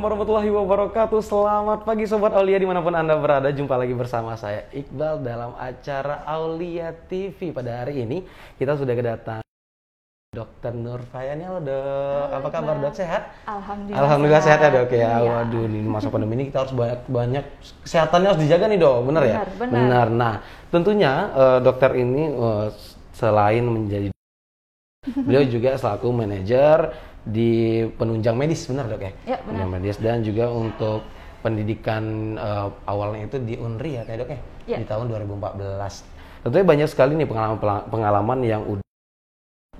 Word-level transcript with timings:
Assalamualaikum 0.00 0.32
warahmatullahi 0.32 0.64
wabarakatuh 0.64 1.20
Selamat 1.20 1.78
pagi 1.84 2.04
Sobat 2.08 2.32
Aulia 2.32 2.56
di 2.56 2.64
mana 2.64 2.80
pun 2.80 2.96
Anda 2.96 3.20
berada 3.20 3.52
Jumpa 3.52 3.76
lagi 3.76 3.92
bersama 3.92 4.32
saya 4.32 4.64
Iqbal 4.72 5.20
dalam 5.20 5.52
acara 5.60 6.24
Aulia 6.24 6.88
TV 7.04 7.52
Pada 7.52 7.84
hari 7.84 8.08
ini 8.08 8.24
kita 8.56 8.80
sudah 8.80 8.96
kedatangan 8.96 9.44
Dokter 10.32 10.72
Nur 10.72 11.04
Fayani 11.04 11.44
Halo 11.44 11.60
dok, 11.60 12.26
apa 12.32 12.48
kabar 12.48 12.80
dok? 12.80 12.96
Sehat? 12.96 13.28
Alhamdulillah. 13.44 14.00
Alhamdulillah 14.00 14.40
sehat, 14.40 14.58
ya 14.64 14.68
dok 14.72 14.88
ya 14.88 14.96
Iya. 15.04 15.20
Waduh 15.20 15.62
ini 15.68 15.78
masa 15.84 16.08
pandemi 16.08 16.32
ini 16.40 16.44
kita 16.48 16.58
harus 16.64 16.72
banyak-banyak 16.72 17.44
Kesehatannya 17.84 18.28
harus 18.32 18.40
dijaga 18.40 18.64
nih 18.72 18.80
dok, 18.80 18.96
bener, 19.04 19.22
ya? 19.28 19.36
Benar, 19.52 19.68
benar. 19.68 20.06
Nah 20.08 20.34
tentunya 20.72 21.12
eh, 21.36 21.58
dokter 21.60 21.92
ini 22.00 22.24
eh, 22.24 22.66
selain 23.12 23.68
menjadi 23.68 24.08
Beliau 25.08 25.48
juga 25.48 25.80
selaku 25.80 26.12
manajer 26.12 26.92
di 27.24 27.80
penunjang 27.96 28.36
medis, 28.36 28.68
benar 28.68 28.84
dok 28.84 29.00
ya? 29.00 29.12
Ya, 29.24 29.36
benar. 29.40 29.48
Penunjang 29.48 29.70
medis 29.72 29.96
dan 29.96 30.20
juga 30.20 30.52
untuk 30.52 31.00
pendidikan 31.40 32.36
eh, 32.36 32.68
awalnya 32.84 33.32
itu 33.32 33.40
di 33.40 33.56
UNRI 33.56 33.90
ya, 33.96 34.02
Teh, 34.04 34.16
dok 34.20 34.28
ya? 34.28 34.40
Ya. 34.68 34.76
Di 34.76 34.84
tahun 34.84 35.08
2014. 35.08 36.04
Tentunya 36.44 36.66
banyak 36.68 36.88
sekali 36.92 37.16
nih 37.16 37.28
pengalaman-pengalaman 37.28 38.38
yang 38.44 38.62
udah 38.68 38.86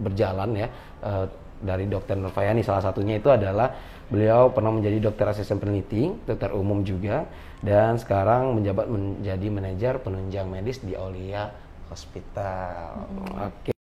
berjalan 0.00 0.56
ya 0.56 0.68
eh, 1.04 1.24
dari 1.60 1.84
Dokter 1.84 2.16
Nurfayani. 2.16 2.64
Salah 2.64 2.81
satunya 2.81 3.20
itu 3.20 3.28
adalah 3.28 3.76
beliau 4.08 4.48
pernah 4.48 4.72
menjadi 4.72 5.04
dokter 5.04 5.28
asisten 5.37 5.60
peneliti, 5.60 6.16
dokter 6.25 6.48
umum 6.56 6.81
juga, 6.81 7.28
dan 7.60 8.00
sekarang 8.00 8.56
menjabat 8.56 8.88
menjadi 8.88 9.47
manajer 9.52 10.00
penunjang 10.00 10.48
medis 10.48 10.81
di 10.81 10.97
Aulia 10.97 11.52
Hospital. 11.92 13.04
Oke. 13.37 13.76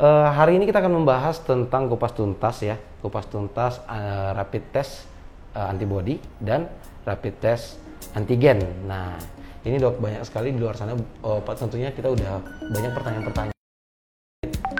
Eh, 0.00 0.28
hari 0.32 0.56
ini 0.56 0.64
kita 0.64 0.80
akan 0.80 1.04
membahas 1.04 1.44
tentang 1.44 1.84
kupas 1.92 2.16
tuntas 2.16 2.64
ya, 2.64 2.80
kupas 3.04 3.28
tuntas 3.28 3.84
eh, 3.84 4.32
rapid 4.32 4.72
test 4.72 5.04
eh, 5.52 5.60
antibody 5.60 6.16
dan 6.40 6.72
rapid 7.04 7.36
test 7.36 7.76
antigen. 8.16 8.64
Nah, 8.88 9.20
ini 9.60 9.76
dok 9.76 10.00
banyak 10.00 10.24
sekali 10.24 10.56
di 10.56 10.58
luar 10.60 10.72
sana. 10.72 10.96
Pak, 11.20 11.52
tentunya 11.52 11.92
kita 11.92 12.16
udah 12.16 12.40
banyak 12.72 12.96
pertanyaan-pertanyaan 12.96 13.52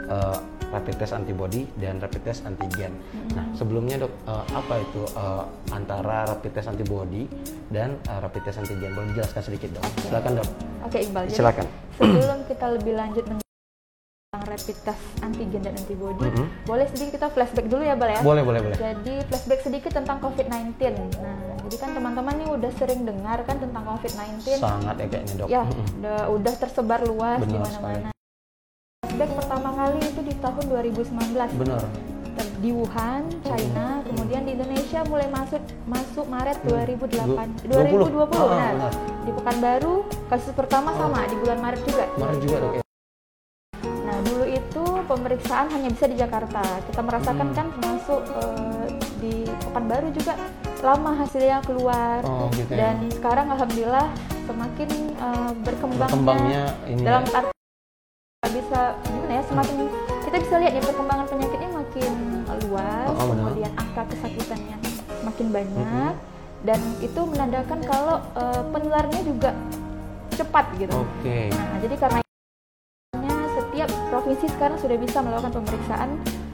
eh, 0.08 0.36
rapid 0.72 0.94
test 0.96 1.12
antibody 1.12 1.68
dan 1.76 2.00
rapid 2.00 2.24
test 2.24 2.40
antigen. 2.48 2.96
Nah, 3.36 3.44
sebelumnya 3.52 4.00
dok, 4.00 4.12
eh, 4.24 4.44
apa 4.56 4.80
itu 4.80 5.04
eh, 5.04 5.44
antara 5.76 6.32
rapid 6.32 6.56
test 6.56 6.72
antibody 6.72 7.28
dan 7.68 8.00
eh, 8.08 8.18
rapid 8.24 8.48
test 8.48 8.64
antigen? 8.64 8.96
Boleh 8.96 9.12
dijelaskan 9.12 9.52
sedikit 9.52 9.68
dok? 9.76 9.84
Silakan 10.00 10.40
dok. 10.40 10.48
Oke 10.88 11.04
Iqbal. 11.04 11.28
Jadi 11.28 11.36
Silakan. 11.36 11.66
sebelum 12.00 12.40
kita 12.48 12.66
lebih 12.72 12.96
lanjut 12.96 13.24
test 14.62 14.84
antigen 15.20 15.60
dan 15.60 15.72
antibody, 15.72 16.26
Mhm. 16.26 16.46
boleh 16.64 16.86
sedikit 16.86 17.16
kita 17.16 17.28
flashback 17.28 17.66
dulu 17.66 17.80
ya 17.80 17.94
Bal 17.94 18.10
ya. 18.10 18.20
Boleh, 18.20 18.42
boleh, 18.42 18.60
boleh. 18.60 18.76
Jadi 18.76 19.14
flashback 19.24 19.60
sedikit 19.62 19.90
tentang 19.92 20.18
COVID-19. 20.18 20.76
Nah, 21.16 21.36
jadi 21.62 21.76
kan 21.76 21.90
teman-teman 21.92 22.34
nih 22.36 22.48
udah 22.50 22.70
sering 22.74 23.02
dengar 23.02 23.38
kan 23.42 23.56
tentang 23.56 23.82
COVID-19. 23.86 24.56
Sangat 24.56 24.94
ya 24.94 25.06
kayaknya 25.06 25.34
dok. 25.36 25.48
Ya, 25.48 25.62
udah, 25.96 26.20
udah 26.30 26.54
tersebar 26.56 27.00
luas 27.02 27.38
di 27.40 27.54
mana-mana. 27.54 28.10
Flashback 29.00 29.30
pertama 29.36 29.68
kali 29.74 30.00
itu 30.02 30.20
di 30.22 30.34
tahun 30.36 30.64
2019 30.66 31.50
Benar. 31.56 31.82
Di 32.60 32.72
Wuhan, 32.72 33.24
China, 33.42 34.00
kemudian 34.02 34.44
di 34.44 34.52
Indonesia 34.52 35.00
mulai 35.04 35.28
masuk 35.28 35.60
masuk 35.84 36.24
Maret 36.24 36.56
2008 36.62 37.48
Du- 37.58 37.72
2020 37.74 38.12
20. 38.28 38.36
Ah, 38.38 38.44
benar. 38.46 38.72
benar. 38.72 38.92
Di 39.20 39.32
Pekanbaru 39.34 39.94
kasus 40.28 40.52
pertama 40.52 40.92
sama 40.94 41.24
di 41.24 41.36
bulan 41.36 41.58
Maret 41.58 41.80
juga. 41.84 42.04
Kemarin 42.10 42.38
juga 42.40 42.56
dok 42.58 42.72
ya. 42.74 42.82
Pemeriksaan 45.10 45.66
hanya 45.68 45.90
bisa 45.90 46.06
di 46.06 46.14
Jakarta. 46.14 46.62
Kita 46.86 47.02
merasakan 47.02 47.50
Hmm. 47.50 47.56
kan 47.58 47.66
termasuk 47.74 48.22
eh, 48.30 48.86
di 49.18 49.34
Pekanbaru 49.66 50.08
juga 50.14 50.38
lama 50.80 51.10
hasilnya 51.12 51.58
keluar. 51.60 52.22
Oh, 52.22 52.46
gitu 52.54 52.70
ya. 52.70 52.94
Dan 52.94 53.10
sekarang 53.10 53.50
alhamdulillah 53.50 54.06
semakin 54.46 54.88
eh, 55.18 55.52
berkembangnya, 55.60 56.06
Berkembangnya 56.06 56.62
ini 56.86 57.02
dalam 57.02 57.22
ya. 57.26 57.42
arti 57.42 57.50
bisa 58.50 58.80
gimana 59.04 59.32
ya 59.34 59.42
semakin 59.46 59.76
kita 60.24 60.36
bisa 60.40 60.54
lihat 60.58 60.72
ya 60.74 60.82
perkembangan 60.82 61.26
penyakitnya 61.26 61.70
makin 61.70 62.12
luas, 62.66 63.06
Oh, 63.06 63.26
benar. 63.30 63.42
kemudian 63.46 63.72
angka 63.76 64.02
kesakitannya 64.10 64.76
makin 65.22 65.46
banyak 65.50 66.12
dan 66.60 66.80
itu 66.98 67.20
menandakan 67.20 67.78
kalau 67.82 68.16
eh, 68.32 68.62
penularannya 68.68 69.22
juga 69.22 69.50
cepat 70.30 70.66
gitu. 70.78 70.94
Oke. 70.94 71.50
Nah, 71.50 71.78
jadi 71.78 71.94
karena 71.94 72.20
provinsi 74.10 74.46
sekarang 74.50 74.76
sudah 74.76 74.96
bisa 74.98 75.18
melakukan 75.18 75.52
pemeriksaan 75.54 76.10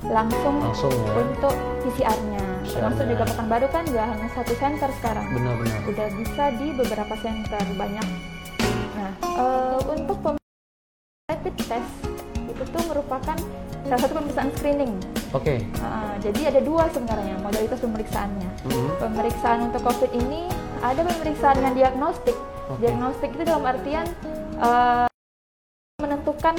langsung, 0.07 0.57
Langsung 0.61 0.93
ya. 0.93 1.13
untuk 1.19 1.55
PCR-nya. 1.83 2.43
Termasuk 2.63 2.77
PCR-nya. 2.95 3.11
juga 3.11 3.25
Pekanbaru 3.27 3.67
kan 3.69 3.83
nggak 3.83 4.07
hanya 4.07 4.29
satu 4.31 4.53
center 4.55 4.91
sekarang, 4.95 5.27
Benar-benar. 5.33 5.79
udah 5.89 6.09
bisa 6.15 6.45
di 6.55 6.69
beberapa 6.73 7.15
center 7.17 7.63
banyak. 7.75 8.07
Nah, 8.95 9.13
eh, 9.19 9.79
untuk 9.89 10.17
pem- 10.21 10.45
rapid 11.27 11.55
test 11.59 11.93
itu 12.39 12.63
tuh 12.65 12.83
merupakan 12.87 13.37
salah 13.83 14.01
satu 14.01 14.13
pemeriksaan 14.15 14.51
screening. 14.53 14.93
Oke. 15.33 15.63
Ah, 15.81 16.15
jadi 16.19 16.51
ada 16.51 16.61
dua 16.61 16.87
sebenarnya 16.89 17.35
modalitas 17.41 17.79
pemeriksaannya. 17.79 18.49
Mhm. 18.65 18.89
Pemeriksaan 18.99 19.59
untuk 19.65 19.83
COVID 19.83 20.13
ini 20.13 20.47
ada 20.81 21.03
pemeriksaan 21.03 21.59
yang 21.61 21.75
diagnostik. 21.75 22.35
Oke. 22.69 22.79
Diagnostik 22.81 23.31
itu 23.33 23.43
dalam 23.43 23.65
artian 23.65 24.07
eh, 24.57 25.07
menentukan 25.99 26.55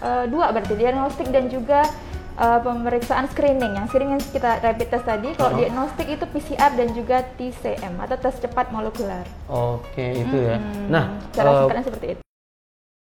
eh, 0.00 0.24
dua 0.26 0.50
berarti 0.50 0.74
diagnostik 0.74 1.28
dan 1.28 1.46
juga 1.46 1.84
eh, 2.32 2.56
pemeriksaan 2.58 3.28
screening. 3.28 3.76
Yang 3.76 3.86
screening 3.88 4.12
yang 4.16 4.24
kita 4.24 4.50
rapid 4.58 4.88
test 4.88 5.04
tadi, 5.04 5.28
kalau 5.34 5.50
Oh. 5.50 5.58
diagnostik 5.58 6.08
itu 6.08 6.24
PCR 6.26 6.72
dan 6.72 6.88
juga 6.90 7.20
TCM 7.30 8.00
atau 8.00 8.16
tes 8.16 8.32
cepat 8.34 8.70
molekuler. 8.70 9.28
Oke, 9.46 10.16
itu 10.16 10.36
ya. 10.40 10.56
Hmm, 10.56 10.88
Nah, 10.88 11.04
cara 11.30 11.48
singkatnya 11.58 11.84
seperti 11.84 12.06
itu. 12.10 12.22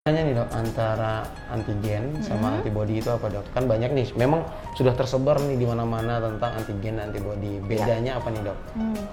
Tanya 0.03 0.21
nih 0.21 0.35
dok, 0.35 0.49
antara 0.51 1.13
antigen 1.47 2.03
sama 2.19 2.45
Hmm. 2.45 2.55
antibody 2.59 2.99
itu 2.99 3.07
apa 3.07 3.31
dok? 3.31 3.45
Kan 3.49 3.65
banyak 3.65 3.89
nih, 3.89 4.07
memang 4.13 4.43
sudah 4.73 4.91
tersebar 4.91 5.39
nih 5.39 5.55
di 5.55 5.65
mana-mana 5.65 6.19
tentang 6.19 6.51
antigen 6.53 6.93
dan 6.93 7.09
antibody. 7.09 7.55
Ya. 7.55 7.63
Bedanya 7.63 8.11
apa 8.19 8.27
nih 8.27 8.41
dok? 8.43 8.57
Hmm. 8.73 9.03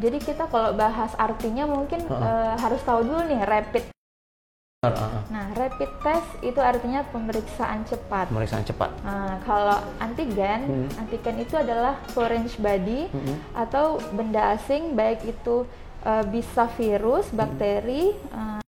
Jadi 0.00 0.18
kita 0.18 0.44
kalau 0.46 0.74
bahas 0.74 1.14
artinya 1.14 1.64
mungkin 1.64 2.02
Heeh. 2.02 2.20
eh, 2.20 2.54
harus 2.56 2.80
tahu 2.82 3.00
dulu 3.02 3.22
nih 3.22 3.40
rapid. 3.40 3.84
Ah, 4.80 4.96
ah. 4.96 5.20
Nah, 5.28 5.44
rapid 5.60 5.92
test 6.00 6.24
itu 6.40 6.56
artinya 6.56 7.04
pemeriksaan 7.12 7.84
cepat. 7.84 8.32
Pemeriksaan 8.32 8.64
cepat. 8.64 8.88
Nah, 9.04 9.36
kalau 9.44 9.76
antigen, 10.00 10.88
Hmm. 10.88 10.88
antigen 10.96 11.36
itu 11.36 11.52
adalah 11.52 12.00
foreign 12.16 12.48
body 12.48 13.12
Mhm. 13.12 13.60
atau 13.60 14.00
benda 14.16 14.56
asing, 14.56 14.96
baik 14.96 15.20
itu 15.28 15.68
eh, 16.00 16.24
bisa 16.32 16.64
virus, 16.80 17.28
bakteri, 17.28 18.16
eh, 18.16 18.60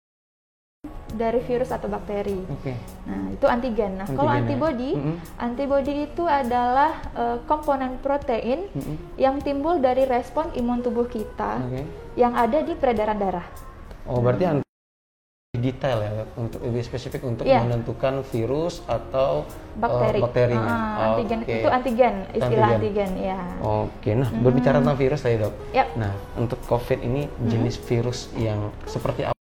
dari 1.15 1.39
virus 1.39 1.71
atau 1.71 1.87
bakteri. 1.87 2.43
Oke. 2.43 2.75
Nah, 3.07 3.31
itu 3.31 3.47
antigen. 3.47 3.95
Nah, 3.95 4.07
kalau 4.11 4.35
ya. 4.35 4.43
antibody, 4.43 4.99
Mhm. 4.99 5.15
antibody 5.39 6.11
itu 6.11 6.27
adalah 6.27 6.91
eh, 7.15 7.39
komponen 7.47 8.03
protein 8.03 8.67
Mhm. 8.67 9.15
yang 9.15 9.39
timbul 9.39 9.79
dari 9.79 10.03
respon 10.03 10.51
imun 10.51 10.83
tubuh 10.83 11.07
kita 11.07 11.63
Oke. 11.63 11.87
yang 12.19 12.35
ada 12.35 12.59
di 12.59 12.75
peredaran 12.75 13.15
darah. 13.15 13.47
Oh, 14.03 14.19
berarti 14.19 14.43
an- 14.43 14.67
detail 15.61 15.97
ya 15.99 16.11
untuk 16.35 16.59
lebih 16.59 16.81
spesifik 16.81 17.21
untuk 17.23 17.45
Iya. 17.45 17.61
menentukan 17.61 18.25
virus 18.25 18.81
atau 18.83 19.45
eh, 19.45 19.77
Bakteri. 19.77 20.19
bakterinya. 20.19 20.67
Ah, 20.67 21.05
antigen 21.13 21.39
itu 21.41 21.69
antigen, 21.69 22.15
istilah 22.31 22.69
Antigen. 22.73 23.07
antigen, 23.07 23.11
ya. 23.15 23.39
Oke, 23.61 24.11
nah 24.11 24.29
berbicara 24.33 24.77
tentang 24.77 24.97
virus 24.97 25.21
tadi 25.21 25.37
dok. 25.37 25.53
Yap. 25.71 25.87
Nah, 25.95 26.11
untuk 26.35 26.59
COVID 26.65 26.99
ini 26.99 27.21
jenis 27.45 27.77
virus 27.79 28.19
yang 28.35 28.57
seperti 28.83 29.23
apa 29.23 29.37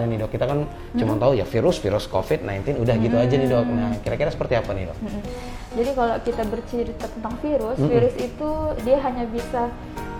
nih 0.00 0.18
dok? 0.18 0.30
Kita 0.30 0.44
kan 0.44 0.58
cuma 0.92 1.14
tahu 1.16 1.32
ya 1.34 1.44
virus, 1.44 1.76
virus 1.76 2.04
COVID-19 2.06 2.78
udah 2.78 2.94
gitu 2.96 3.16
aja 3.16 3.34
nih 3.34 3.48
dok. 3.48 3.66
Nah, 3.66 3.90
kira-kira 3.98 4.30
seperti 4.30 4.54
apa 4.54 4.70
nih 4.72 4.86
dok? 4.86 4.98
Mm-mm. 5.00 5.22
Jadi 5.72 5.90
kalau 5.92 6.16
kita 6.20 6.42
bercerita 6.44 7.04
tentang 7.08 7.34
virus, 7.38 7.76
Mm-mm. 7.76 7.88
virus 7.88 8.14
itu 8.14 8.50
dia 8.82 8.98
hanya 9.00 9.24
bisa 9.26 9.72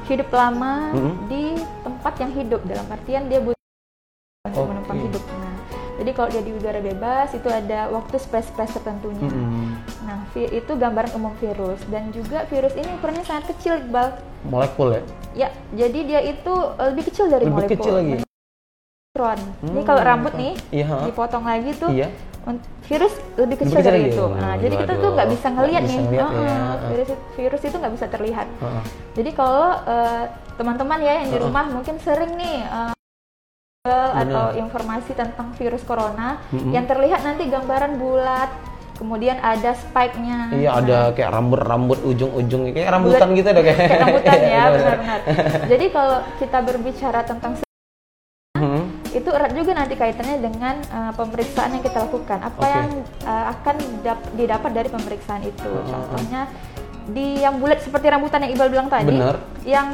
hidup 0.02 0.28
lama 0.30 0.90
Mm-mm. 0.90 1.14
di 1.26 1.44
tempat 1.80 2.14
yang 2.18 2.32
hidup 2.32 2.60
dalam 2.64 2.86
artian 2.86 3.28
dia 3.28 3.38
butuh 3.38 3.60
untuk 4.42 4.58
Oke. 4.58 4.70
menumpang 4.74 4.98
hidup. 4.98 5.22
Nah, 5.32 5.54
jadi 6.02 6.10
kalau 6.10 6.28
dia 6.28 6.42
di 6.42 6.50
udara 6.50 6.80
bebas 6.82 7.30
itu 7.30 7.46
ada 7.46 7.86
waktu 7.88 8.16
space-space 8.18 8.74
tertentunya. 8.74 9.22
Mm-mm. 9.22 9.78
Nah, 10.02 10.26
vi- 10.34 10.50
itu 10.50 10.72
gambaran 10.74 11.14
umum 11.14 11.30
virus 11.38 11.78
dan 11.86 12.10
juga 12.10 12.42
virus 12.50 12.74
ini 12.74 12.90
ukurannya 12.92 13.22
sangat 13.22 13.54
kecil, 13.54 13.78
Iqbal. 13.78 14.18
Molekul 14.42 14.88
ya? 14.90 15.02
Ya, 15.32 15.48
jadi 15.78 15.98
dia 16.02 16.20
itu 16.26 16.50
eh, 16.74 16.86
lebih 16.90 17.04
kecil 17.06 17.30
dari 17.30 17.46
Lebih 17.46 17.54
molekul. 17.54 17.74
kecil 17.78 17.94
lagi? 17.94 18.12
Mikron. 18.18 19.40
Ini 19.62 19.70
Hmm, 19.72 19.86
kalau 19.86 20.02
rambut 20.02 20.32
nih 20.34 20.52
Iya, 20.74 20.86
dipotong 21.06 21.44
lagi 21.46 21.70
tuh 21.78 21.90
Iya. 21.94 22.08
virus 22.82 23.14
lebih 23.38 23.56
kecil 23.56 23.78
kecil 23.78 23.86
dari 23.86 24.00
lagi? 24.02 24.10
itu. 24.10 24.24
Oh, 24.26 24.34
Nah, 24.34 24.54
jadi 24.58 24.74
kita 24.74 24.92
tuh 24.98 25.08
nggak 25.14 25.28
bisa 25.30 25.46
ngelihat 25.54 25.82
nih. 25.86 25.98
bisa 26.02 26.02
ngelihat 26.02 26.32
Heeh, 26.34 26.50
ya. 26.50 26.88
virus 26.90 27.08
virus 27.38 27.62
itu 27.62 27.76
nggak 27.78 27.94
bisa 27.94 28.06
terlihat. 28.10 28.46
Heeh. 28.58 28.82
Jadi 29.14 29.30
kalau 29.30 29.66
eh, 29.86 30.24
teman-teman 30.58 30.98
ya 30.98 31.12
yang 31.14 31.30
di 31.30 31.30
Heeh. 31.30 31.44
rumah 31.46 31.64
mungkin 31.70 31.94
sering 32.02 32.34
nih 32.34 32.66
eh, 32.66 32.92
Google 33.82 34.14
atau 34.14 34.44
informasi 34.54 35.10
tentang 35.10 35.50
virus 35.58 35.82
corona 35.82 36.38
Mm-mm. 36.48 36.70
yang 36.70 36.86
terlihat 36.86 37.26
nanti 37.26 37.50
gambaran 37.50 37.98
bulat 37.98 38.46
kemudian 38.94 39.42
ada 39.42 39.74
spike-nya. 39.74 40.54
Iya, 40.54 40.70
Nah, 40.70 40.78
ada 40.78 40.98
kayak 41.10 41.34
rambut-rambut 41.34 41.98
ujung-ujung 42.06 42.70
kayak 42.70 42.94
rambutan 42.94 43.34
gitu 43.34 43.50
dok 43.50 43.58
kayak. 43.60 43.78
kayak 43.82 43.98
rambutan 43.98 44.38
ya, 44.38 44.46
Iya, 44.46 44.62
benar-benar. 44.70 45.20
Jadi 45.66 45.84
kalau 45.90 46.18
kita 46.38 46.58
berbicara 46.62 47.20
tentang 47.26 47.52
Hmm, 48.54 48.82
itu 49.10 49.26
erat 49.26 49.50
juga 49.50 49.74
nanti 49.74 49.98
kaitannya 49.98 50.38
dengan 50.38 50.78
uh, 50.86 51.10
pemeriksaan 51.12 51.74
yang 51.74 51.82
kita 51.82 51.98
lakukan. 52.00 52.38
Apa 52.38 52.62
Oke. 52.62 52.70
yang 52.70 52.88
uh, 53.26 53.44
akan 53.50 53.74
didap- 53.82 54.30
didapat 54.38 54.70
dari 54.70 54.88
pemeriksaan 54.88 55.42
itu. 55.42 55.66
Uh, 55.66 55.74
uh, 55.74 55.90
uh. 55.90 55.90
Contohnya 56.06 56.40
di 57.10 57.42
yang 57.42 57.58
bulat 57.58 57.82
seperti 57.82 58.06
rambutan 58.06 58.46
yang 58.46 58.54
Iqbal 58.54 58.70
bilang 58.70 58.86
tadi, 58.86 59.10
Benar. 59.10 59.42
yang 59.66 59.88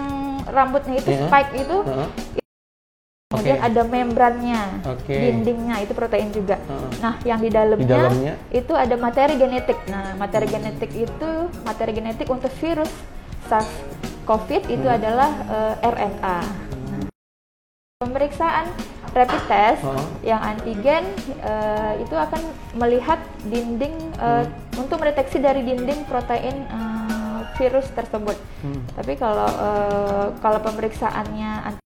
rambutnya 0.45 1.01
itu 1.01 1.09
Iya. 1.09 1.25
spike 1.25 1.53
itu, 1.57 1.77
Heeh. 1.81 2.09
Kemudian 3.39 3.57
Oke. 3.57 3.67
ada 3.71 3.83
membrannya, 3.85 4.63
Oke. 4.83 5.15
dindingnya 5.15 5.77
itu 5.79 5.95
protein 5.95 6.29
juga. 6.29 6.59
Heeh. 6.59 6.91
Nah, 6.99 7.15
yang 7.23 7.39
di 7.39 7.49
dalamnya, 7.49 7.87
Di 7.87 7.95
dalamnya? 7.95 8.35
itu 8.51 8.73
ada 8.75 8.95
materi 8.99 9.35
genetik. 9.35 9.79
Nah, 9.87 10.19
materi 10.19 10.47
genetik 10.51 10.91
itu 10.91 11.31
materi 11.63 11.93
genetik 11.95 12.27
untuk 12.27 12.51
virus 12.59 12.91
SARS-CoV 13.47 14.49
itu 14.67 14.83
Hmm. 14.85 14.99
adalah 14.99 15.31
uh, 15.47 15.75
RNA. 15.81 16.39
Nah, 16.91 17.07
pemeriksaan 17.99 18.67
rapid 19.09 19.43
test 19.47 19.83
Heeh. 19.83 20.07
yang 20.27 20.41
antigen 20.43 21.05
uh, 21.41 21.97
itu 21.97 22.13
akan 22.13 22.43
melihat 22.75 23.19
dinding 23.47 23.95
uh, 24.19 24.43
Hmm. 24.45 24.83
untuk 24.85 24.99
mendeteksi 24.99 25.39
dari 25.39 25.63
dinding 25.63 26.05
protein 26.05 26.67
uh, 26.69 27.43
virus 27.57 27.89
tersebut. 27.91 28.37
Hmm. 28.63 28.83
Tapi 28.95 29.15
kalau 29.15 29.49
uh, 29.49 30.27
kalau 30.39 30.61
pemeriksaannya 30.61 31.51
anti- 31.65 31.87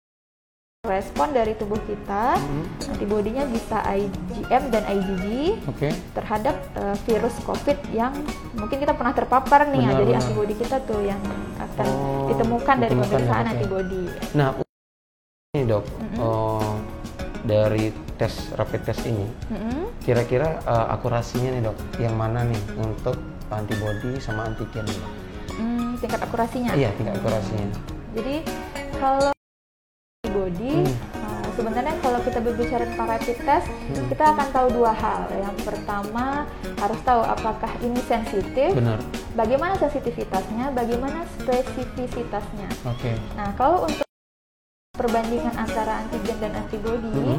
respon 0.91 1.29
dari 1.29 1.53
tubuh 1.53 1.77
kita, 1.85 2.41
Hmm. 2.41 2.65
antibodinya 2.89 3.45
bisa 3.45 3.85
IgM 3.85 4.73
dan 4.73 4.81
IgG 4.89 5.53
Oke. 5.69 5.93
terhadap 6.17 6.57
uh, 6.73 6.97
virus 7.05 7.37
COVID 7.45 7.77
yang 7.93 8.09
mungkin 8.57 8.81
kita 8.81 8.97
pernah 8.97 9.13
terpapar 9.13 9.69
nih 9.69 9.77
ya. 9.77 9.85
Benar, 9.87 9.93
Jadi 9.95 10.09
benar. 10.09 10.21
antibodi 10.25 10.53
kita 10.57 10.77
tuh 10.81 11.05
yang 11.05 11.21
akan 11.55 11.85
Oh, 11.85 12.33
ditemukan 12.33 12.75
dari 12.81 12.91
ya, 12.91 12.97
pemeriksaan 12.97 13.45
oke. 13.45 13.51
antibodi. 13.53 14.03
Nah, 14.33 14.47
ini 15.53 15.61
dok, 15.63 15.85
Mm-mm. 15.85 16.17
oh, 16.17 16.73
dari 17.45 17.85
tes 18.17 18.33
rapid 18.51 18.81
test 18.81 19.05
ini, 19.05 19.29
Mm-mm. 19.53 19.85
kira-kira 20.01 20.65
eh, 20.65 20.85
akurasinya 20.91 21.49
nih 21.51 21.61
dok, 21.61 21.77
yang 22.01 22.17
mana 22.17 22.41
nih 22.41 22.61
untuk 22.75 23.21
antibody 23.53 24.17
sama 24.17 24.49
antigen? 24.49 24.89
Hmm, 25.53 25.93
tingkat 26.01 26.25
akurasinya. 26.25 26.73
Iya, 26.73 26.89
tingkat 26.97 27.21
akurasinya. 27.21 27.69
Jadi 28.17 28.35
kalau 28.97 29.29
antibody 30.31 30.87
Hmm. 30.87 30.95
uh, 31.19 31.47
sebenarnya 31.51 31.95
kalau 31.99 32.19
kita 32.23 32.39
berbicara 32.39 32.83
tentang 32.87 33.07
rapid 33.09 33.37
test, 33.37 33.67
Hmm. 33.67 34.05
kita 34.07 34.23
akan 34.25 34.47
tahu 34.49 34.67
dua 34.71 34.91
hal. 34.95 35.19
Yang 35.29 35.57
pertama 35.61 36.25
harus 36.79 36.99
tahu 37.03 37.21
apakah 37.21 37.71
ini 37.81 37.99
sensitif, 38.01 38.71
Benar. 38.71 38.99
bagaimana 39.35 39.75
sensitivitasnya, 39.75 40.71
bagaimana 40.71 41.27
spesifisitasnya. 41.35 42.69
Oke. 42.87 43.11
Nah, 43.35 43.51
kalau 43.53 43.83
untuk 43.83 44.07
perbandingan 44.91 45.51
antara 45.53 45.99
antigen 45.99 46.37
dan 46.39 46.51
antibody, 46.55 47.11
Mhm. 47.11 47.37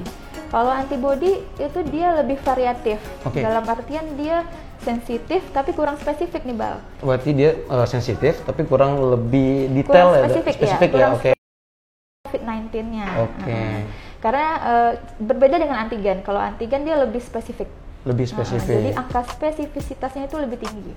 kalau 0.49 0.71
antibody 0.71 1.33
itu 1.57 1.81
dia 1.89 2.13
lebih 2.15 2.37
variatif. 2.43 3.01
Oke. 3.25 3.41
Dalam 3.41 3.65
artian 3.65 4.05
dia 4.15 4.45
sensitif 4.83 5.41
tapi 5.55 5.71
kurang 5.73 5.95
spesifik 5.97 6.43
nih, 6.43 6.57
Bal. 6.59 6.77
Berarti 7.01 7.31
dia 7.33 7.55
eh, 7.57 7.87
sensitif, 7.87 8.43
tapi 8.43 8.67
kurang 8.67 8.99
lebih 9.01 9.71
detail 9.73 10.11
Kurang 10.11 10.13
ya, 10.13 10.19
Dok? 10.19 10.27
spesifik 10.29 10.55
ya, 10.55 10.61
Spesifik 10.69 10.91
ya, 10.91 10.93
kurang 10.93 11.13
oke. 11.17 11.31
COVID-19-nya. 12.33 13.07
Oke. 13.21 13.53
Nah, 13.53 13.81
karena 14.25 14.47
eh, 14.59 14.93
berbeda 15.21 15.61
dengan 15.61 15.77
antigen. 15.77 16.25
Kalau 16.25 16.41
antigen 16.41 16.83
dia 16.83 16.97
lebih 16.97 17.21
spesifik. 17.21 17.69
Lebih 18.03 18.27
spesifik. 18.27 18.67
jadi 18.83 18.91
angka 18.99 19.23
spesifisitasnya 19.31 20.27
itu 20.27 20.35
lebih 20.35 20.59
tinggi. 20.59 20.91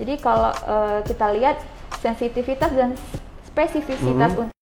Jadi 0.00 0.14
kalau 0.18 0.50
eh, 0.50 0.98
kita 1.04 1.30
lihat 1.36 1.60
sensitivitas 2.00 2.72
dan 2.72 2.96
spesifisitas 3.44 4.32
Mhm. 4.32 4.40
untuk 4.40 4.56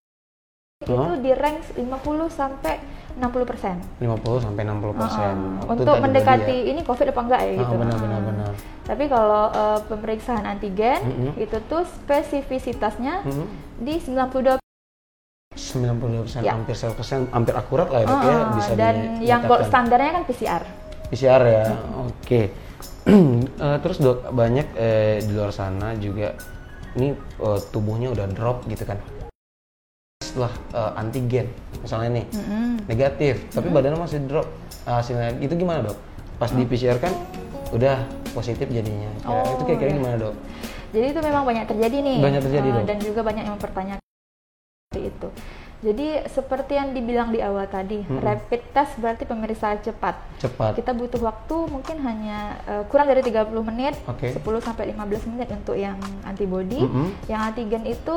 itu 0.79 0.95
di 1.21 1.33
range 1.35 1.75
50 1.75 2.29
sampai 2.29 2.79
60 3.19 3.43
persen. 3.45 3.77
50 3.99 4.39
sampai 4.39 4.63
60 4.63 4.95
persen. 4.95 5.35
Untuk 5.67 5.97
mendekati 5.99 6.71
ini 6.71 6.81
COVID 6.83 7.11
apa 7.11 7.21
enggak 7.21 7.41
ya 7.43 7.53
gitu. 7.57 7.75
Ah, 7.75 7.81
benar, 7.83 7.97
benar, 7.99 8.21
benar. 8.23 8.53
Tapi 8.85 9.05
kalau 9.07 9.45
eh, 9.51 9.79
pemeriksaan 9.85 10.45
antigen 10.45 11.01
Mhm. 11.03 11.31
itu 11.37 11.57
tuh 11.67 11.83
spesifisitasnya 11.85 13.25
Mhm. 13.27 13.45
di 13.81 13.95
92 13.99 14.61
90 15.59 16.23
persen, 16.23 16.41
Ya. 16.41 16.55
hampir 16.55 16.73
100 16.73 16.95
persen, 16.95 17.19
hampir 17.29 17.51
akurat 17.53 17.91
lah 17.91 18.01
ya, 18.01 18.07
Dok, 18.07 18.21
ya, 18.21 18.31
Ah, 18.31 18.43
bisa 18.55 18.73
dan 18.73 18.95
di- 19.19 19.27
yang 19.27 19.43
gold 19.43 19.67
standarnya 19.67 20.11
kan 20.13 20.23
PCR. 20.23 20.63
PCR 21.11 21.43
ya, 21.43 21.65
oke. 21.99 22.43
Eh, 23.59 23.79
terus 23.81 23.99
dok 23.99 24.29
banyak 24.31 24.69
eh, 24.77 25.19
di 25.19 25.33
luar 25.33 25.49
sana 25.49 25.97
juga 25.97 26.37
ini 26.95 27.11
eh, 27.17 27.59
tubuhnya 27.69 28.13
udah 28.13 28.29
drop 28.29 28.63
gitu 28.65 28.85
kan. 28.85 29.01
Setelah 30.19 30.53
eh, 30.71 30.93
antigen 30.95 31.49
misalnya 31.79 32.21
nih 32.21 32.27
Mm-mm. 32.29 32.85
negatif, 32.85 33.49
tapi 33.49 33.69
badannya 33.69 33.97
masih 33.97 34.21
drop 34.23 34.45
hasilnya 34.85 35.41
itu 35.41 35.57
gimana 35.57 35.83
dok? 35.83 35.97
Pas 36.37 36.53
di 36.53 36.63
PCR 36.63 36.97
kan 36.97 37.11
udah 37.71 38.05
positif 38.31 38.69
jadinya. 38.69 39.09
Kira- 39.19 39.41
Oh, 39.41 39.57
itu 39.57 39.63
kira-kira 39.67 39.89
iya. 39.89 39.97
gimana 39.97 40.17
dok? 40.21 40.35
Jadi 40.89 41.07
itu 41.09 41.21
memang 41.23 41.45
banyak 41.45 41.65
terjadi 41.67 41.97
nih. 41.99 42.19
Banyak 42.19 42.41
terjadi, 42.43 42.69
Eh, 42.69 42.75
Dok. 42.75 42.85
Dan 42.87 42.99
juga 42.99 43.21
banyak 43.23 43.43
yang 43.43 43.55
mempertanyakan 43.57 44.05
seperti 44.89 45.01
itu. 45.07 45.29
Jadi 45.79 46.07
seperti 46.27 46.73
yang 46.75 46.91
dibilang 46.91 47.31
di 47.31 47.39
awal 47.39 47.69
tadi, 47.69 48.03
Mm-mm. 48.03 48.19
rapid 48.19 48.73
test 48.73 48.99
berarti 48.99 49.23
pemeriksaan 49.23 49.79
cepat. 49.79 50.17
Cepat. 50.41 50.75
Kita 50.75 50.91
butuh 50.91 51.21
waktu 51.21 51.57
mungkin 51.69 51.97
hanya 52.01 52.39
eh, 52.65 52.83
kurang 52.89 53.07
dari 53.07 53.21
30 53.21 53.53
menit, 53.63 53.95
Oke. 54.09 54.33
10 54.33 54.43
sampai 54.59 54.91
15 54.91 55.29
menit 55.29 55.49
untuk 55.53 55.77
yang 55.77 55.95
antibody. 56.25 56.83
Mm-mm. 56.83 57.15
Yang 57.29 57.41
antigen 57.45 57.85
itu 57.87 58.17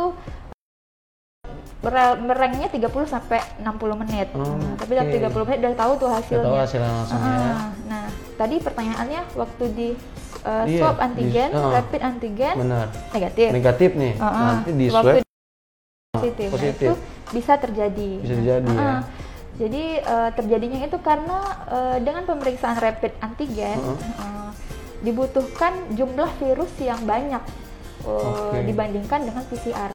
merengnya 2.19 2.65
30 2.65 2.81
sampai 3.05 3.41
60 3.59 4.01
menit. 4.01 4.27
Oh, 4.31 4.41
Nah, 4.55 4.73
tapi 4.75 4.91
dalam 4.95 5.05
oke. 5.07 5.17
30 5.21 5.45
menit 5.45 5.59
udah 5.59 5.75
tahu 5.75 5.91
tuh 5.93 6.07
Udah 6.07 6.17
hasilnya. 6.17 6.45
tahu 6.47 6.57
hasilnya 6.57 6.91
langsung 6.95 7.19
ya. 7.19 7.29
Ah, 7.29 7.69
Nah, 7.83 8.05
tadi 8.39 8.55
pertanyaannya 8.57 9.21
waktu 9.35 9.63
di 9.71 9.87
uh, 10.41 10.65
swab 10.71 10.95
di- 10.95 11.03
antigen, 11.03 11.49
ah. 11.51 11.73
rapid 11.75 12.01
antigen 12.01 12.55
Benar. 12.55 12.85
negatif. 13.11 13.47
Negatif 13.51 13.89
nih. 13.93 14.13
Ah, 14.17 14.25
ah. 14.25 14.45
Nanti 14.55 14.71
di 14.73 14.85
swab 14.87 15.05
positif. 16.11 16.47
Nah, 16.51 16.67
itu 16.67 16.93
bisa 17.31 17.53
terjadi. 17.55 18.11
Bisa 18.19 18.35
terjadi, 18.37 18.67
Ah, 18.69 18.75
ya. 18.75 18.83
ah. 18.89 19.01
Jadi 19.51 19.83
uh, 20.01 20.29
terjadinya 20.33 20.79
itu 20.81 20.97
karena 20.99 21.37
uh, 21.67 21.97
dengan 21.99 22.23
pemeriksaan 22.25 22.77
rapid 22.77 23.13
antigen 23.19 23.77
Ah, 23.77 23.95
uh, 24.17 24.49
dibutuhkan 25.01 25.73
jumlah 25.91 26.29
virus 26.37 26.71
yang 26.79 27.01
banyak 27.03 27.41
uh, 28.01 28.51
Oke. 28.51 28.63
dibandingkan 28.63 29.21
dengan 29.23 29.43
PCR. 29.45 29.91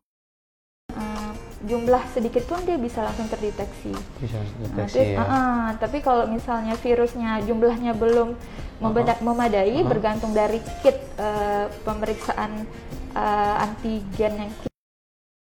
Uh, 0.89 1.33
jumlah 1.63 2.03
sedikit 2.09 2.47
pun 2.47 2.63
dia 2.63 2.77
bisa 2.77 3.03
langsung 3.03 3.27
terdeteksi. 3.27 3.93
bisa 4.17 4.39
Nah, 4.39 4.49
deteksi 4.63 4.95
terus, 4.95 5.09
ya. 5.13 5.19
ah, 5.19 5.27
ah, 5.27 5.65
tapi 5.77 5.99
kalau 6.01 6.25
misalnya 6.27 6.73
virusnya 6.75 7.43
jumlahnya 7.43 7.93
belum 7.93 8.33
membeda- 8.79 9.21
memadai, 9.21 9.73
Uh-uh. 9.75 9.89
bergantung 9.89 10.33
dari 10.33 10.61
kit 10.81 10.97
eh, 11.17 11.65
pemeriksaan 11.83 12.65
eh, 13.11 13.55
antigen 13.59 14.33
yang 14.39 14.53
ki- 14.55 14.75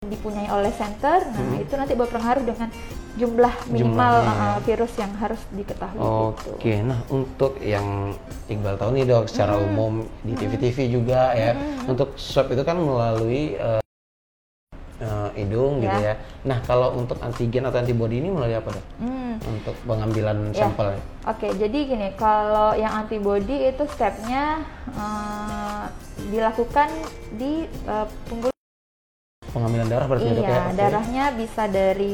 dipunyai 0.09 0.47
oleh 0.47 0.71
center, 0.71 1.27
nah 1.27 1.43
Hmm. 1.43 1.59
itu 1.59 1.73
nanti 1.75 1.91
berpengaruh 1.91 2.39
dengan 2.41 2.71
jumlah 3.15 3.51
minimal 3.67 4.15
Jumlahnya, 4.23 4.31
eh, 4.31 4.55
ya. 4.55 4.59
virus 4.63 4.93
yang 4.95 5.11
harus 5.19 5.41
diketahui. 5.51 5.99
Oke, 5.99 6.55
gitu. 6.63 6.87
nah 6.87 6.99
untuk 7.11 7.59
yang 7.59 8.15
Iqbal 8.47 8.79
tahu 8.79 8.95
nih 8.95 9.03
dok, 9.03 9.27
secara 9.27 9.59
umum 9.59 10.07
di 10.23 10.33
TV-TV 10.33 10.87
juga 10.87 11.35
ya, 11.35 11.51
untuk 11.83 12.15
swab 12.15 12.47
itu 12.47 12.63
kan 12.63 12.79
melalui 12.79 13.59
eh, 13.59 13.83
eh, 14.99 15.29
hidung 15.35 15.83
gitu 15.83 15.99
Ya. 15.99 16.15
ya. 16.19 16.47
Nah 16.47 16.63
kalau 16.63 16.95
untuk 16.95 17.19
antigen 17.19 17.67
atau 17.67 17.77
antibody 17.77 18.17
ini 18.17 18.31
melalui 18.31 18.55
apa 18.55 18.71
dok? 18.71 18.85
Hmm. 18.97 19.35
Untuk 19.45 19.75
pengambilan 19.83 20.55
Ya. 20.55 20.63
sampel? 20.63 20.95
Oke, 21.23 21.47
jadi 21.53 21.77
gini, 21.85 22.07
kalau 22.15 22.71
yang 22.73 22.95
antibody 22.97 23.67
itu 23.67 23.83
stepnya 23.91 24.63
eh, 24.89 25.83
dilakukan 26.31 26.87
di 27.35 27.67
eh, 27.67 28.07
pembuluh 28.25 28.55
Pengambilan 29.49 29.87
darah 29.87 30.05
berarti 30.05 30.25
ya, 30.25 30.33
dok 30.33 30.43
ya? 30.43 30.49
Iya, 30.49 30.59
Oke. 30.63 30.75
darahnya 30.75 31.25
bisa 31.33 31.63
dari 31.65 32.13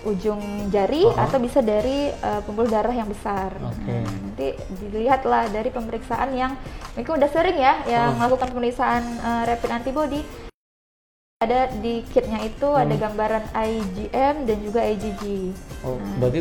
ujung 0.00 0.40
jari 0.68 1.02
Oh. 1.02 1.12
atau 1.12 1.38
bisa 1.38 1.58
dari 1.58 2.06
uh, 2.14 2.40
pembuluh 2.40 2.66
darah 2.66 2.92
yang 2.92 3.06
besar. 3.06 3.50
Oke. 3.58 3.90
Nah, 3.90 4.06
nanti 4.06 4.48
dilihatlah 4.80 5.50
dari 5.50 5.68
pemeriksaan 5.68 6.30
yang 6.32 6.54
mungkin 6.94 7.18
udah 7.18 7.28
sering 7.28 7.58
ya 7.58 7.82
yang 7.84 8.14
melakukan 8.14 8.48
pemeriksaan 8.48 9.02
uh, 9.18 9.42
rapid 9.44 9.70
antibody. 9.72 10.22
Ada 11.38 11.70
di 11.72 12.02
kitnya 12.04 12.42
itu 12.42 12.66
ada 12.68 12.90
Hmm. 12.90 13.02
gambaran 13.04 13.44
IgM 13.52 14.36
dan 14.44 14.58
juga 14.58 14.82
IgG. 14.82 15.54
Oh, 15.82 15.94
Nah, 15.94 16.14
berarti 16.20 16.40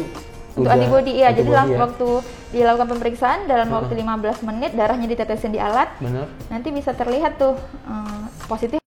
Untuk 0.54 0.62
udah 0.64 0.74
antibody 0.74 1.12
iya, 1.14 1.30
jadi 1.30 1.50
lah 1.52 1.66
ya? 1.68 1.78
waktu 1.80 2.10
dilakukan 2.52 2.88
pemeriksaan 2.90 3.40
dalam 3.46 3.70
Oh. 3.70 3.78
waktu 3.78 3.94
15 3.96 4.42
menit 4.42 4.74
darahnya 4.74 5.06
ditetesin 5.06 5.50
di 5.50 5.62
alat, 5.62 5.94
Benar. 5.98 6.26
nanti 6.48 6.70
bisa 6.72 6.94
terlihat 6.94 7.38
tuh 7.38 7.54
uh, 7.86 8.26
positif 8.48 8.82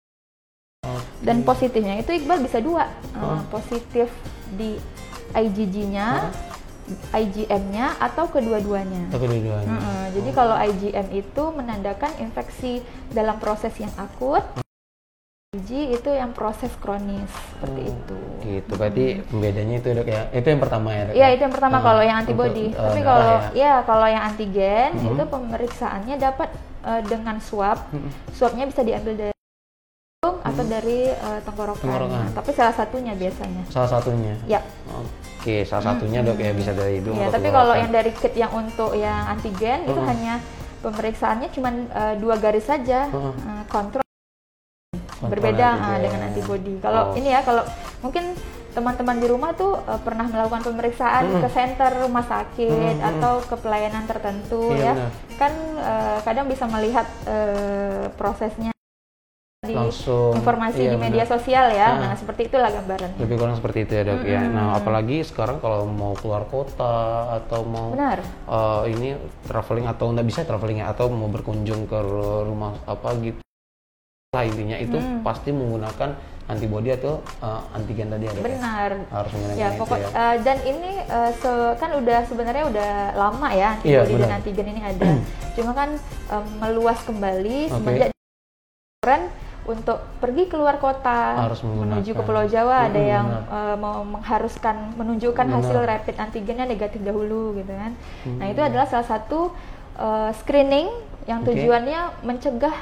Dan 1.21 1.43
positifnya 1.43 1.97
itu 1.97 2.11
Iqbal 2.15 2.41
bisa 2.41 2.59
dua 2.59 2.89
Oh. 3.12 3.37
Uh, 3.37 3.41
positif 3.50 4.09
di 4.50 4.81
IgG-nya 5.31 6.33
IgM-nya 7.12 7.95
atau 7.99 8.27
kedua-duanya. 8.27 9.07
Tapi 9.09 9.25
dua-duanya. 9.25 9.71
Mm-mm. 9.71 10.03
Jadi 10.11 10.31
kalau 10.33 10.57
IgM 10.57 11.07
itu 11.12 11.43
menandakan 11.49 12.11
infeksi 12.19 12.83
dalam 13.09 13.39
proses 13.39 13.71
yang 13.77 13.95
akut, 13.95 14.43
IgG 15.50 15.71
itu 15.93 16.11
yang 16.11 16.31
proses 16.31 16.71
kronis 16.79 17.31
seperti 17.53 17.81
Hmm. 17.81 17.93
itu. 17.93 18.19
Gitu, 18.41 18.73
berarti 18.73 19.05
pembedanya 19.25 19.77
itu 19.77 19.89
dok 19.93 20.09
ya. 20.09 20.23
Itu 20.31 20.47
yang 20.49 20.59
pertama 20.59 20.89
ya 20.91 21.03
dok. 21.05 21.15
Iya 21.15 21.21
ya? 21.21 21.29
itu 21.31 21.43
yang 21.43 21.55
pertama 21.55 21.77
Ah, 21.77 21.83
kalau 21.85 22.03
yang 22.03 22.19
antibody. 22.19 22.65
untuk, 22.67 22.75
eh, 22.75 22.83
Tapi 22.83 22.99
darah 22.99 23.07
kalau 23.07 23.31
ya. 23.31 23.50
ya 23.55 23.75
kalau 23.85 24.07
yang 24.09 24.25
antigen 24.25 24.91
Mhm. 24.93 25.07
itu 25.07 25.23
pemeriksaannya 25.29 26.17
dapat 26.19 26.49
eh, 26.81 27.03
dengan 27.05 27.37
swab. 27.39 27.79
Mm-mm. 27.93 28.11
Swabnya 28.33 28.65
bisa 28.65 28.81
diambil 28.81 29.15
dari 29.15 29.35
atau 30.21 30.65
dari 30.69 31.09
eh, 31.09 31.41
tenggorokan. 31.41 31.81
Tenggorokan. 31.81 32.21
Nah, 32.21 32.29
tapi 32.37 32.53
salah 32.53 32.77
satunya 32.77 33.17
biasanya. 33.17 33.65
Salah 33.73 33.89
satunya. 33.89 34.37
Ya. 34.45 34.61
Oke, 35.41 35.65
salah 35.65 35.97
satunya 35.97 36.21
dok 36.21 36.37
ya 36.37 36.53
bisa 36.53 36.77
dari 36.77 37.00
hidung. 37.00 37.17
Ya, 37.17 37.33
tapi 37.33 37.49
kalau 37.49 37.73
yang 37.73 37.89
dari 37.89 38.12
kit 38.12 38.37
yang 38.37 38.53
untuk 38.53 38.93
yang 38.93 39.25
antigen 39.27 39.89
itu 39.89 39.97
Mhm. 39.97 40.05
hanya 40.07 40.35
pemeriksaannya 40.85 41.49
cuma 41.49 41.73
eh, 41.73 42.15
dua 42.21 42.37
garis 42.37 42.69
saja. 42.69 43.09
Mhm. 43.09 43.33
Eh, 43.33 43.65
kontrol 43.67 44.05
Kontrol 45.17 45.31
berbeda 45.33 45.67
antigen. 45.71 46.00
dengan 46.03 46.21
antibody. 46.27 46.75
Kalau 46.79 47.03
Oh. 47.03 47.17
ini 47.17 47.29
ya 47.31 47.41
kalau 47.41 47.65
mungkin 48.00 48.25
teman-teman 48.71 49.17
di 49.17 49.27
rumah 49.27 49.50
tuh 49.53 49.81
eh, 49.81 50.00
pernah 50.05 50.25
melakukan 50.27 50.61
pemeriksaan 50.62 51.25
Mm-mm. 51.27 51.41
ke 51.41 51.49
center 51.49 51.91
rumah 51.99 52.23
sakit 52.23 52.69
Mm-mm. 52.95 53.09
atau 53.17 53.41
ke 53.41 53.57
pelayanan 53.57 54.05
tertentu 54.05 54.69
Iya, 54.71 54.85
ya. 54.85 54.93
benar. 54.93 55.11
Kan 55.39 55.53
eh, 55.81 56.19
kadang 56.21 56.45
bisa 56.45 56.65
melihat 56.67 57.09
eh, 57.25 58.05
prosesnya 58.15 58.69
di 59.71 59.77
Langsung, 59.77 60.33
informasi 60.35 60.81
iya, 60.81 60.91
di 60.91 60.99
media 60.99 61.23
benar. 61.23 61.33
sosial 61.33 61.67
ya. 61.71 61.87
Ah. 61.87 61.99
Nah, 62.03 62.15
seperti 62.15 62.41
itulah 62.45 62.69
gambarannya. 62.69 63.17
Lebih 63.17 63.37
kurang 63.37 63.55
seperti 63.55 63.79
itu 63.81 63.93
ya 63.93 64.03
dok 64.05 64.23
ya. 64.25 64.41
Mm-mm. 64.41 64.53
Nah 64.53 64.67
apalagi 64.75 65.17
sekarang 65.23 65.57
kalau 65.59 65.85
mau 65.85 66.12
keluar 66.15 66.43
kota 66.45 66.97
atau 67.37 67.61
mau 67.62 67.93
Benar. 67.93 68.19
eh, 68.25 68.83
ini 68.91 69.09
traveling 69.45 69.87
atau 69.87 70.11
nggak 70.11 70.27
bisa 70.27 70.41
traveling 70.43 70.79
ya 70.79 70.89
atau 70.89 71.07
mau 71.07 71.27
berkunjung 71.27 71.85
ke 71.85 71.99
ru- 71.99 72.45
rumah 72.45 72.75
apa 72.85 73.15
gitu 73.21 73.39
lah 74.31 74.43
intinya 74.43 74.77
itu 74.77 74.95
Hmm. 74.95 75.21
pasti 75.21 75.50
menggunakan 75.50 76.15
antibody 76.47 76.91
atau 76.93 77.19
eh, 77.37 77.61
antigen 77.73 78.07
tadi 78.09 78.25
ya 78.25 78.33
dok 78.33 78.39
ya? 78.39 78.47
Benar. 78.49 78.91
harus 79.09 79.31
menggunakan 79.33 79.57
Ya, 79.57 79.69
itu 79.69 79.79
pokok 79.81 79.97
ya. 79.97 80.09
eh, 80.09 80.37
dan 80.41 80.59
ini 80.65 80.91
eh, 81.00 81.31
se- 81.33 81.75
kan 81.77 81.91
udah 81.93 82.19
sebenarnya 82.25 82.65
udah 82.65 82.91
lama 83.12 83.49
ya 83.50 83.71
Iya, 83.81 84.03
antibody 84.03 84.12
dan 84.12 84.23
benar. 84.25 84.39
antigen 84.39 84.67
ini 84.69 84.83
ada. 84.85 85.05
Cuma 85.50 85.73
kan 85.73 85.91
em, 86.31 86.45
meluas 86.57 86.99
kembali 87.00 87.59
Oke. 87.67 87.75
semenjak 87.77 88.11
untuk 89.62 90.00
pergi 90.19 90.45
keluar 90.47 90.76
kota 90.76 91.47
Harus 91.47 91.61
menuju 91.61 92.12
ke 92.12 92.23
Pulau 92.23 92.45
Jawa 92.45 92.87
ada 92.87 92.97
Mm-mm, 92.97 93.12
yang 93.12 93.26
eh, 93.47 93.76
mau 93.76 94.00
mengharuskan 94.02 94.97
menunjukkan 94.97 95.47
Benar. 95.47 95.57
hasil 95.61 95.79
rapid 95.81 96.17
antigennya 96.17 96.64
negatif 96.64 97.00
dahulu 97.00 97.55
gitu 97.55 97.71
kan. 97.71 97.93
Nah, 98.37 98.47
Hmm. 98.47 98.52
itu 98.52 98.61
adalah 98.61 98.87
salah 98.87 99.07
satu 99.07 99.52
eh, 99.95 100.31
screening 100.35 100.88
yang 101.25 101.45
tujuannya 101.45 102.25
mencegah 102.25 102.81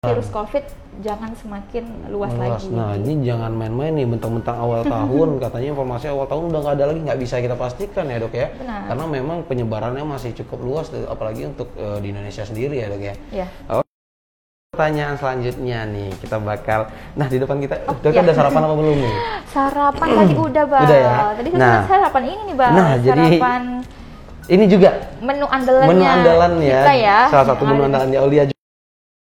virus 0.00 0.30
COVID 0.30 0.64
jangan 1.00 1.36
semakin 1.36 1.84
luas, 2.08 2.32
Meluas. 2.32 2.64
lagi. 2.64 2.72
Nah 2.72 2.96
ini 2.96 3.20
jangan 3.20 3.52
main-main 3.52 3.92
nih 3.92 4.08
mentang-mentang 4.08 4.56
awal 4.56 4.80
tahun 4.88 5.36
katanya 5.36 5.68
informasi 5.70 6.08
awal 6.08 6.24
tahun 6.24 6.48
udah 6.48 6.60
nggak 6.62 6.76
ada 6.78 6.84
lagi 6.88 7.00
nggak 7.04 7.20
bisa 7.20 7.34
kita 7.36 7.52
pastikan 7.52 8.06
ya 8.06 8.16
dok 8.16 8.32
ya. 8.32 8.48
Benar. 8.54 8.80
Karena 8.88 9.04
memang 9.06 9.38
penyebarannya 9.44 10.04
masih 10.06 10.32
cukup 10.32 10.58
luas 10.62 10.86
apalagi 11.04 11.44
untuk 11.44 11.68
eh, 11.76 11.98
di 12.00 12.14
Indonesia 12.14 12.46
sendiri 12.46 12.78
ya 12.78 12.88
dok 12.88 13.02
ya. 13.02 13.14
Ya. 13.44 13.46
Pertanyaan 14.80 15.12
selanjutnya 15.12 15.84
nih 15.84 16.08
kita 16.24 16.40
bakal 16.40 16.88
nah 17.12 17.28
di 17.28 17.36
depan 17.36 17.60
kita 17.60 17.84
Oh, 17.84 17.92
dok 17.94 18.16
iya. 18.16 18.24
udah 18.24 18.32
sarapan 18.32 18.60
apa 18.64 18.74
belum 18.74 18.96
nih? 18.96 19.12
Sarapan 19.52 20.08
tadi 20.08 20.34
udah, 20.40 20.64
Bang. 20.64 20.84
Udah 20.88 20.96
ya? 20.96 21.12
Tadi 21.36 21.48
Nah. 21.50 21.60
nah. 21.60 21.80
sarapan 21.84 22.22
ini 22.24 22.40
nih, 22.40 22.56
Bang. 22.56 22.72
Nah, 22.72 22.90
jadi 22.96 23.24
sarapan 23.36 23.62
Ini 24.48 24.64
juga 24.66 24.90
menu 25.20 25.44
andalannya. 25.44 25.88
menu 25.92 26.02
andalan 26.02 26.52
ya, 26.58 26.80
Kita 26.80 26.94
ya. 26.96 27.18
salah 27.28 27.46
satu 27.46 27.62
menu 27.62 27.76
ada 27.76 27.84
di- 27.84 27.94
andalan 28.00 28.24
Aulia 28.24 28.44
juga 28.48 28.62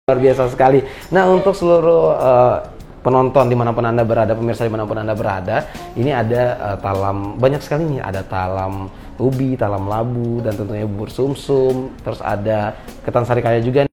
luar 0.04 0.20
biasa 0.20 0.44
sekali. 0.50 0.80
Nah 1.08 1.24
untuk 1.30 1.54
seluruh 1.54 2.06
eh, 2.12 2.56
penonton 3.00 3.46
di 3.46 3.54
mana 3.54 3.70
pun 3.70 3.86
anda 3.86 4.02
berada, 4.02 4.34
pemirsa 4.34 4.66
di 4.66 4.74
mana 4.74 4.84
pun 4.84 4.98
anda 4.98 5.14
berada, 5.14 5.62
ini 5.94 6.10
ada 6.10 6.42
eh, 6.58 6.78
talam 6.80 7.38
banyak 7.38 7.62
sekali 7.62 7.86
nih, 7.86 8.02
ada 8.02 8.26
talam 8.26 8.90
ubi, 9.16 9.54
talam 9.54 9.86
labu, 9.86 10.42
dan 10.42 10.58
tentunya 10.58 10.84
bubur 10.84 11.08
sumsum, 11.08 11.94
terus 12.02 12.18
ada 12.20 12.74
ketan 13.06 13.24
sari 13.24 13.40
kaya 13.40 13.62
juga. 13.62 13.86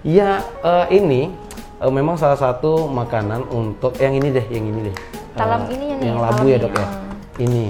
Ya 0.00 0.30
eh, 0.60 0.86
ini 0.92 1.30
eh, 1.76 1.90
memang 1.90 2.14
salah 2.14 2.36
satu 2.36 2.86
makanan 2.86 3.46
untuk 3.48 3.94
yang 3.96 4.14
ini 4.14 4.30
deh, 4.30 4.46
yang 4.46 4.64
ini 4.64 4.80
deh. 4.88 4.96
Talam 5.34 5.60
Eh, 5.64 5.74
ini 5.74 5.84
ya 5.84 5.96
nih, 5.96 6.06
yang 6.06 6.18
labu 6.18 6.32
talam 6.34 6.44
ya 6.44 6.50
ini, 6.50 6.64
dok 6.64 6.72
ya. 6.72 6.80
ah. 6.80 6.90
Ini 7.38 7.66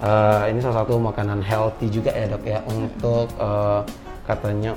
eh, 0.00 0.42
ini 0.50 0.58
salah 0.58 0.76
satu 0.78 0.94
makanan 0.96 1.40
healthy 1.40 1.86
juga 1.88 2.10
ya 2.10 2.26
dok 2.28 2.44
ya 2.44 2.58
untuk 2.66 3.26
eh, 3.30 3.80
katanya 4.22 4.72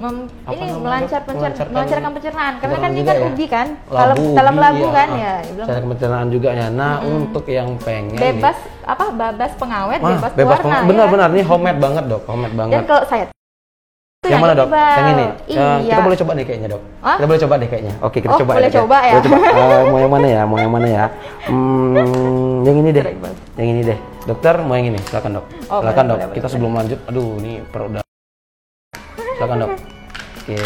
Mem- 0.00 0.32
Apa 0.42 0.56
ini 0.56 0.64
namanya, 0.64 0.80
melancar 0.80 1.20
pencer- 1.20 1.36
Melancarkan- 1.60 1.72
melancarkan 1.76 2.10
pencernaan 2.10 2.54
karena 2.56 2.76
kan 2.78 2.88
ini 2.88 2.96
juga 2.96 3.10
kan 3.10 3.20
ya? 3.20 3.28
ubi 3.28 3.46
kan 3.46 3.66
dalam 3.84 4.08
labu, 4.08 4.24
dalam 4.32 4.54
ubi, 4.54 4.62
labu 4.62 4.80
ya. 4.80 4.90
kan 4.90 5.08
ya 5.12 5.32
Cara 5.60 5.80
pencernaan 5.84 6.28
juga 6.30 6.48
ya. 6.50 6.66
Nah, 6.72 6.94
untuk 7.04 7.44
yang 7.46 7.68
pengen 7.76 8.16
nih- 8.16 8.22
bebas 8.32 8.56
apa 8.82 9.04
babas 9.12 9.52
pengawet 9.54 10.00
bebas, 10.00 10.32
bebas 10.32 10.56
warna 10.56 10.64
peng- 10.64 10.72
ya. 10.72 10.88
benar-benar 10.88 11.28
nih 11.30 11.44
homemade 11.44 11.78
banget 11.78 12.04
dok, 12.06 12.22
homemade 12.24 12.48
dan 12.48 12.60
banget. 12.64 12.82
kalau 12.86 13.02
saya 13.04 13.24
itu 14.20 14.28
yang 14.28 14.44
mana 14.44 14.52
dok? 14.52 14.68
Bang. 14.68 14.84
Yang 14.92 15.08
ini. 15.08 15.26
iya 15.48 15.64
Eh, 15.64 15.78
kita 15.88 16.00
boleh 16.04 16.18
coba 16.20 16.30
deh 16.36 16.44
kayaknya 16.44 16.68
dok. 16.70 16.82
Hah? 17.00 17.16
Kita 17.16 17.24
boleh 17.24 17.40
coba 17.40 17.54
deh 17.56 17.68
kayaknya. 17.68 17.94
Oke 18.04 18.18
kita 18.20 18.28
Oh, 18.28 18.38
coba. 18.38 18.52
boleh 18.52 18.68
Kak. 18.68 18.76
coba 18.76 18.96
ya. 19.00 19.12
Boleh 19.16 19.24
coba. 19.24 19.36
Eh, 19.56 19.82
mau 19.88 19.98
yang 19.98 20.12
mana 20.12 20.26
ya? 20.28 20.42
Mau 20.44 20.58
yang 20.60 20.72
mana 20.72 20.88
ya? 20.92 21.04
Hmm, 21.48 22.56
yang 22.60 22.76
ini 22.78 22.90
deh. 22.92 23.02
Iqbal. 23.02 23.32
Yang 23.56 23.68
ini 23.70 23.80
deh. 23.82 23.98
Dokter 24.28 24.54
mau 24.60 24.76
yang 24.76 24.86
ini. 24.92 25.00
Silakan 25.02 25.30
dok. 25.34 25.44
Oh, 25.66 25.80
Silakan 25.80 26.04
boleh, 26.04 26.04
dok. 26.06 26.18
boleh, 26.20 26.28
kita 26.30 26.40
boleh. 26.42 26.52
sebelum 26.52 26.72
lanjut, 26.76 26.98
aduh 27.02 27.28
ini 27.40 27.52
perut 27.64 27.88
udah. 27.90 28.04
Silakan 29.34 29.56
dok. 29.58 29.70
Oke. 30.38 30.60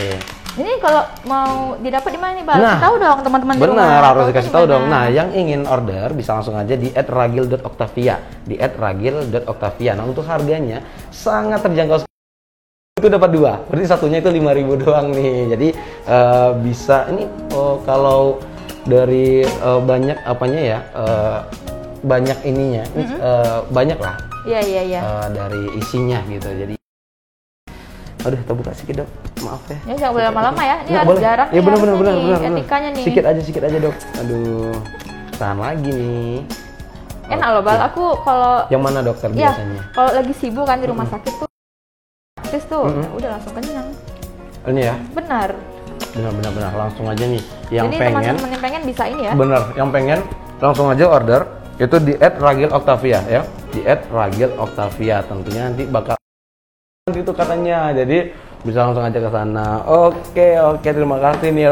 ini 0.55 0.71
kalau 0.79 1.03
mau 1.25 1.51
didapat 1.77 2.11
di 2.11 2.21
mana 2.21 2.33
nih 2.33 2.47
bang 2.47 2.59
Nah, 2.61 2.79
tahu 2.79 2.95
dong 2.97 3.19
teman-teman 3.23 3.55
di 3.55 3.63
rumah 3.67 3.75
Benar, 3.91 4.03
harus 4.07 4.25
dikasih 4.31 4.51
di 4.51 4.55
tahu 4.55 4.65
dong. 4.69 4.85
Nah, 4.87 5.05
yang 5.09 5.29
ingin 5.31 5.63
order 5.65 6.11
bisa 6.11 6.31
langsung 6.33 6.55
aja 6.55 6.75
di 6.75 6.91
@ragil.octavia, 6.91 8.15
di 8.43 8.55
@ragil.octavia. 8.57 9.93
Nah, 9.95 10.07
untuk 10.07 10.23
harganya 10.23 10.79
sangat 11.11 11.59
terjangkau 11.61 12.07
itu 13.05 13.13
dapat 13.13 13.31
dua, 13.31 13.61
berarti 13.63 13.85
satunya 13.85 14.17
itu 14.19 14.33
5000 14.33 14.41
doang 14.81 15.13
nih. 15.13 15.53
Jadi 15.53 15.69
eh, 16.09 16.51
bisa 16.59 17.05
ini 17.07 17.29
oh, 17.53 17.77
kalau 17.85 18.41
dari 18.83 19.45
eh, 19.45 19.81
banyak 19.83 20.25
apanya 20.25 20.61
ya, 20.63 20.79
eh, 20.97 21.39
banyak 22.01 22.39
ininya, 22.43 22.81
ini, 22.91 23.05
eh, 23.13 23.59
banyak 23.69 23.97
lah 23.97 24.17
iya 24.45 24.61
iya 24.61 24.83
iya 24.83 25.01
dari 25.29 25.69
isinya 25.75 26.21
gitu. 26.27 26.49
Jadi 26.49 26.75
Aduh, 28.21 28.41
kita 28.41 28.53
buka 28.53 28.73
sedikit 28.73 29.05
dok, 29.05 29.09
maaf 29.41 29.61
ya. 29.69 29.77
ini 29.85 29.93
jangan 29.95 30.13
boleh 30.13 30.27
lama-lama 30.29 30.63
ya 30.63 30.77
ini 30.83 30.97
boleh. 30.99 31.21
jarak 31.21 31.49
Ya 31.49 31.61
benar 31.61 31.77
benar 31.79 31.95
benar 31.95 32.15
benar. 32.19 32.41
etikanya 32.43 32.89
nih 32.91 33.03
Sedikit 33.05 33.25
aja 33.29 33.41
sedikit 33.45 33.63
aja 33.63 33.79
dok. 33.79 33.97
Aduh, 34.17 34.73
tahan 35.35 35.59
lagi 35.61 35.91
nih. 35.93 36.37
enak 37.27 37.49
loh 37.51 37.61
bal 37.61 37.81
aku 37.83 38.05
kalau 38.21 38.65
Yang 38.69 38.83
mana 38.83 38.99
dokter 39.01 39.29
Iya, 39.29 39.53
biasanya? 39.53 39.81
kalau 39.93 40.11
lagi 40.11 40.33
sibuk 40.35 40.65
kan 40.65 40.77
di 40.77 40.87
rumah 40.87 41.05
sakit 41.05 41.33
tuh, 41.37 41.49
aktif 42.55 42.71
tuh, 42.71 42.87
Mm-mm. 42.87 43.03
ya 43.03 43.11
udah 43.19 43.31
langsung 43.35 43.53
kenyang. 43.59 43.89
Ini 44.71 44.81
ya, 44.87 44.95
Benar. 45.11 45.49
benar 46.15 46.31
benar 46.39 46.53
benar. 46.55 46.73
Langsung 46.79 47.05
aja 47.11 47.25
nih. 47.27 47.43
Yang 47.75 47.87
Jadi 47.91 47.97
pengen, 47.99 48.15
teman-teman 48.15 48.51
yang 48.55 48.63
pengen 48.63 48.83
bisa 48.87 49.03
ini 49.11 49.23
ya. 49.27 49.33
bener. 49.35 49.63
Yang 49.75 49.89
pengen 49.91 50.19
langsung 50.63 50.87
aja 50.87 51.05
order 51.11 51.41
itu 51.83 51.97
di 51.99 52.13
@ragil 52.15 52.71
Octavia 52.71 53.21
ya, 53.27 53.43
di 53.75 53.81
@ragil 53.83 54.51
Octavia. 54.55 55.17
Tentunya 55.27 55.63
nanti 55.67 55.83
bakal 55.91 56.15
nanti 57.11 57.19
itu 57.19 57.33
katanya. 57.35 57.91
Jadi 57.91 58.19
bisa 58.63 58.79
langsung 58.87 59.03
aja 59.03 59.19
ke 59.19 59.31
sana. 59.35 59.67
Oke 59.91 60.49
oke 60.63 60.87
terima 60.87 61.19
kasih 61.19 61.51
nih 61.51 61.67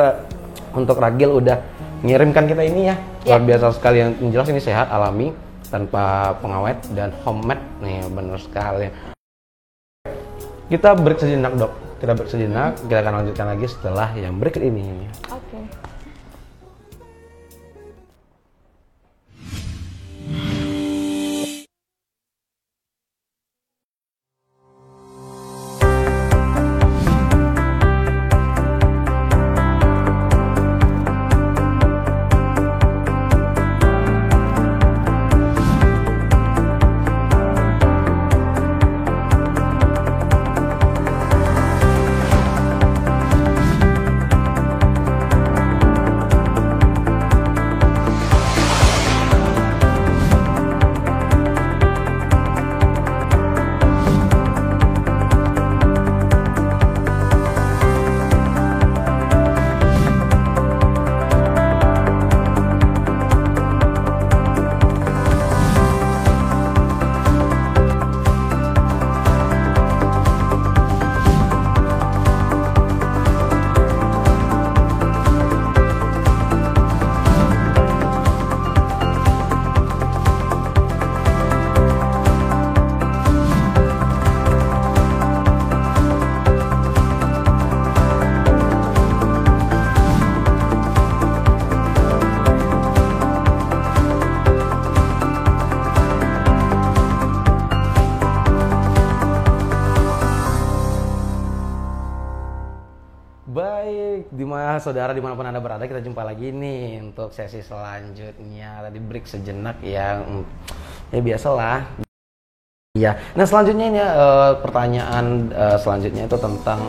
untuk 0.75 0.99
Ragil 0.99 1.31
udah 1.39 1.63
ngirimkan 2.03 2.51
kita 2.51 2.67
ini 2.67 2.91
ya. 2.91 2.97
Ya. 3.23 3.39
Luar 3.39 3.47
biasa 3.47 3.79
sekali 3.79 4.03
yang 4.03 4.11
yang 4.19 4.31
jelas 4.35 4.51
ini 4.51 4.59
sehat 4.59 4.91
alami 4.91 5.31
tanpa 5.71 6.35
pengawet 6.43 6.83
dan 6.99 7.15
homemade 7.23 7.63
nih 7.79 8.03
bener 8.11 8.43
sekali. 8.43 9.12
Kita 10.73 10.97
break 10.97 11.21
sejenak 11.21 11.53
dok. 11.61 12.01
Kita 12.01 12.17
break 12.17 12.33
sejenak. 12.33 12.81
Kita 12.81 13.05
akan 13.05 13.13
lanjutkan 13.21 13.45
lagi 13.45 13.69
setelah 13.69 14.09
yang 14.17 14.41
berikut 14.41 14.65
ini. 14.65 15.05
Oke. 15.29 15.52
Ya, 15.52 15.52
saudara 104.83 105.15
di 105.15 105.23
mana 105.23 105.39
pun 105.39 105.47
anda 105.47 105.63
berada, 105.63 105.87
kita 105.87 106.03
jumpa 106.03 106.27
lagi 106.27 106.51
nih 106.51 106.99
untuk 106.99 107.31
sesi 107.31 107.63
selanjutnya. 107.63 108.83
Tadi 108.83 108.99
break 108.99 109.25
sejenak 109.31 109.79
ya, 109.81 110.19
ya 111.15 111.21
biasalah. 111.23 111.87
Iya. 112.93 113.17
Nah 113.39 113.47
selanjutnya 113.49 113.87
ini 113.89 114.01
uh, 114.03 114.59
pertanyaan 114.61 115.49
uh, 115.55 115.79
selanjutnya 115.81 116.29
itu 116.29 116.37
tentang 116.37 116.85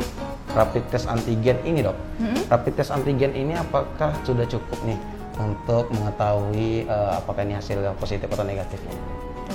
rapid 0.51 0.84
test 0.91 1.08
antigen 1.08 1.56
ini 1.63 1.79
dok. 1.79 1.95
Hmm? 2.19 2.41
Rapid 2.51 2.73
test 2.75 2.91
antigen 2.91 3.32
ini 3.32 3.56
apakah 3.56 4.12
sudah 4.27 4.43
cukup 4.49 4.82
nih 4.84 4.99
untuk 5.39 5.88
mengetahui 5.95 6.89
uh, 6.91 7.23
apakah 7.23 7.47
ini 7.47 7.56
hasil 7.56 7.79
positif 8.01 8.27
atau 8.27 8.43
negatifnya? 8.43 8.93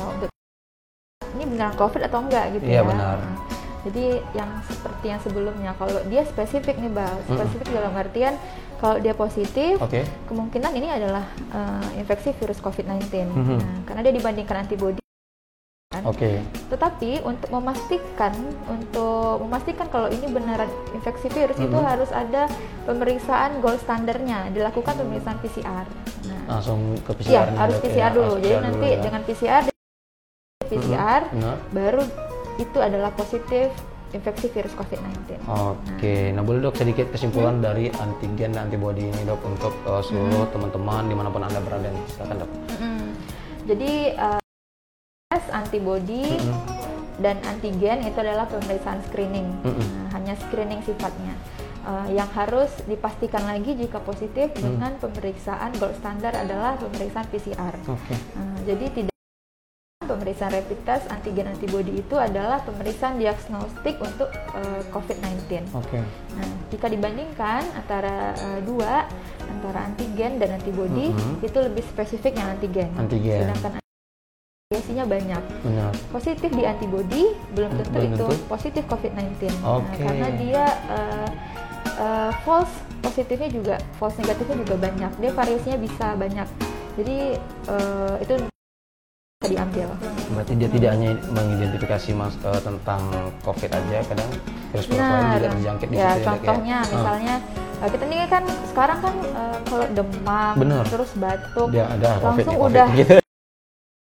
Oh, 0.01 0.15
ini 1.37 1.45
benar 1.45 1.77
COVID 1.77 2.09
atau 2.09 2.25
enggak 2.25 2.57
gitu 2.57 2.65
Iya, 2.65 2.81
ya? 2.81 2.83
benar. 2.87 3.19
Jadi 3.81 4.05
yang 4.33 4.51
seperti 4.65 5.07
yang 5.07 5.21
sebelumnya, 5.21 5.71
kalau 5.73 6.03
dia 6.05 6.23
spesifik 6.23 6.77
nih 6.77 6.91
bang, 6.91 7.15
spesifik 7.25 7.69
dalam 7.71 7.93
artian 7.93 8.35
kalau 8.77 8.97
dia 8.97 9.11
positif, 9.13 9.79
Oke. 9.79 10.03
kemungkinan 10.27 10.71
ini 10.73 10.89
adalah 10.89 11.25
eh, 11.51 11.87
infeksi 11.97 12.31
virus 12.33 12.59
COVID-19. 12.59 13.07
Mhm. 13.27 13.57
Nah, 13.57 13.77
karena 13.85 14.01
dia 14.03 14.15
dibandingkan 14.15 14.57
antibodi. 14.63 14.99
kan. 15.89 16.05
Oke. 16.05 16.45
Tetapi 16.69 17.25
untuk 17.25 17.49
memastikan 17.49 18.37
untuk 18.69 19.41
memastikan 19.41 19.89
kalau 19.89 20.07
ini 20.07 20.29
beneran 20.29 20.69
infeksi 20.93 21.27
virus 21.29 21.57
itu 21.57 21.73
Mhm. 21.73 21.87
harus 21.87 22.13
ada 22.13 22.45
pemeriksaan 22.85 23.59
gold 23.59 23.81
standarnya, 23.81 24.53
dilakukan 24.53 24.95
pemeriksaan 24.95 25.41
PCR. 25.41 25.89
Nah, 26.29 26.43
Langsung 26.47 26.93
ke 27.01 27.13
PCR. 27.15 27.49
Iya, 27.49 27.57
harus 27.57 27.75
dok, 27.75 27.81
ya. 27.81 27.89
PCR 27.89 28.11
dulu. 28.13 28.25
Harus 28.29 28.37
Jadi 28.37 28.49
PCR 28.51 28.63
nanti 28.63 28.79
dulu 28.79 28.93
ya. 28.93 29.01
dengan 29.01 29.23
PCR 29.25 29.63
PCR 30.61 31.23
Benar. 31.33 31.57
baru 31.71 32.03
itu 32.59 32.79
adalah 32.79 33.15
positif 33.15 33.71
infeksi 34.09 34.49
virus 34.49 34.73
COVID-19. 34.73 35.37
Oke, 35.47 36.33
nah 36.33 36.41
boleh 36.41 36.65
dok 36.65 36.81
sedikit 36.81 37.13
kesimpulan 37.13 37.61
dari 37.61 37.93
antigen 37.93 38.57
dan 38.57 38.67
antibody 38.67 39.05
ini 39.05 39.23
dok 39.23 39.41
untuk 39.45 39.73
uh, 39.85 40.01
seluruh 40.01 40.49
teman-teman 40.49 41.05
di 41.07 41.15
mana 41.15 41.29
pun 41.29 41.45
anda 41.45 41.61
berada 41.61 41.87
nih, 41.87 42.05
silakan 42.09 42.37
dok. 42.41 42.51
Mm-mm. 42.73 43.05
Jadi 43.69 43.93
eh, 44.17 44.41
tes 45.29 45.45
antibody 45.53 46.25
Mm-mm. 46.41 46.57
dan 47.21 47.37
antigen 47.45 48.01
itu 48.01 48.17
adalah 48.17 48.49
pemeriksaan 48.49 49.05
screening. 49.05 49.45
Mm-mm. 49.61 49.77
Nah, 49.77 50.09
hanya 50.17 50.35
screening 50.41 50.81
sifatnya. 50.81 51.37
Eh, 51.85 52.17
yang 52.17 52.33
harus 52.33 52.73
dipastikan 52.89 53.45
lagi 53.45 53.77
jika 53.77 54.01
positif 54.01 54.57
Mm. 54.57 54.61
dengan 54.65 54.93
pemeriksaan 54.97 55.77
gold 55.77 55.93
standar 56.01 56.33
adalah 56.33 56.81
pemeriksaan 56.81 57.29
PCR. 57.29 57.77
Oke. 57.85 58.17
Nah, 58.33 58.57
jadi 58.65 58.89
tidak 58.89 59.17
pemeriksaan 60.09 60.51
rapid 60.51 60.81
test 60.83 61.05
antigen 61.09 61.47
antibody 61.47 61.93
itu 61.95 62.17
adalah 62.17 62.59
pemeriksaan 62.61 63.17
diagnostik 63.17 64.01
untuk 64.01 64.27
eh, 64.33 64.83
COVID-19. 64.89 65.69
Oke. 65.71 66.01
Nah, 66.33 66.49
jika 66.69 66.89
dibandingkan 66.89 67.63
antara 67.75 68.33
eh, 68.33 68.61
dua, 68.63 69.05
antara 69.45 69.85
antigen 69.85 70.37
dan 70.37 70.57
antibody, 70.57 71.11
Mhm. 71.11 71.45
itu 71.45 71.59
lebih 71.59 71.85
spesifik 71.85 72.35
yang 72.35 72.49
antigen. 72.51 72.89
Antigen. 72.95 73.45
Sedangkan 73.47 73.73
variasinya 74.65 75.05
banyak. 75.07 75.43
Benar. 75.63 75.93
Positif 76.09 76.51
di 76.51 76.65
antibody 76.65 77.23
belum 77.53 77.71
tentu 77.75 77.91
Belum 77.95 78.11
itu 78.11 78.25
tentu. 78.27 78.49
positif 78.49 78.83
COVID-19. 78.85 79.49
Oke. 79.59 79.61
Nah, 79.63 79.85
karena 80.03 80.29
dia 80.35 80.65
eh, 80.91 81.29
eh, 81.99 82.31
false 82.43 82.73
positifnya 82.99 83.49
juga, 83.49 83.75
false 83.97 84.19
negatifnya 84.19 84.57
juga 84.61 84.77
banyak. 84.79 85.13
Dia 85.19 85.31
variasinya 85.33 85.79
bisa 85.79 86.07
banyak. 86.15 86.49
Jadi 86.95 87.19
eh, 87.67 88.15
itu 88.19 88.33
diambil. 89.47 89.87
Berarti 90.35 90.53
dia 90.59 90.67
tidak 90.67 90.91
hanya 90.99 91.11
mengidentifikasi 91.31 92.11
mas 92.11 92.35
uh, 92.43 92.59
tentang 92.59 92.99
COVID 93.47 93.71
aja, 93.71 93.99
kadang 94.11 94.29
virus-virus 94.75 94.99
lain 94.99 95.27
juga 95.31 95.49
terjangkit 95.55 95.89
di 95.89 95.95
ya, 95.95 96.11
situ. 96.11 96.19
Dok, 96.19 96.27
contohnya 96.27 96.77
Ah, 96.83 96.91
misalnya 96.91 97.35
eh, 97.79 97.89
kita 97.95 98.05
ini 98.11 98.17
kan 98.27 98.43
sekarang 98.67 98.99
kan 98.99 99.15
eh, 99.23 99.57
kalau 99.63 99.87
demam, 99.95 100.55
Bener. 100.59 100.83
terus 100.91 101.11
batuk, 101.15 101.69
dia 101.71 101.87
ada 101.87 102.19
COVID 102.19 102.27
langsung 102.27 102.59
COVID 102.59 102.67
udah 102.75 102.87
gitu. 102.99 103.13
Jadi 103.15 103.23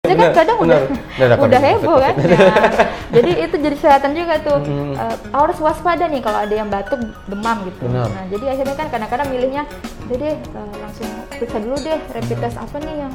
kan 0.12 0.20
Bener, 0.20 0.32
kadang 0.36 0.58
bener. 0.60 0.82
udah 0.84 1.00
Udah 1.16 1.26
ada 1.32 1.36
udah 1.40 1.62
heboh 1.64 1.98
kan. 2.04 2.16
Nah, 2.20 2.68
jadi 3.16 3.32
itu 3.48 3.56
jadi 3.56 3.76
kesehatan 3.80 4.12
juga 4.12 4.36
tuh. 4.44 4.60
Mm. 4.72 4.94
Eh, 5.00 5.16
harus 5.32 5.58
waspada 5.64 6.12
nih 6.12 6.20
kalau 6.20 6.44
ada 6.44 6.52
yang 6.52 6.68
batuk, 6.68 7.00
demam 7.32 7.64
gitu. 7.72 7.88
Benar. 7.88 8.12
Nah, 8.12 8.26
jadi 8.28 8.46
akhirnya 8.52 8.76
kan 8.76 8.88
kadang-kadang 8.92 9.28
milihnya, 9.32 9.64
deh 10.12 10.36
eh, 10.36 10.74
langsung 10.84 11.08
periksa 11.32 11.64
dulu 11.64 11.80
deh 11.80 12.00
rapid 12.12 12.38
test 12.44 12.60
apa 12.60 12.76
nih 12.84 13.08
yang 13.08 13.14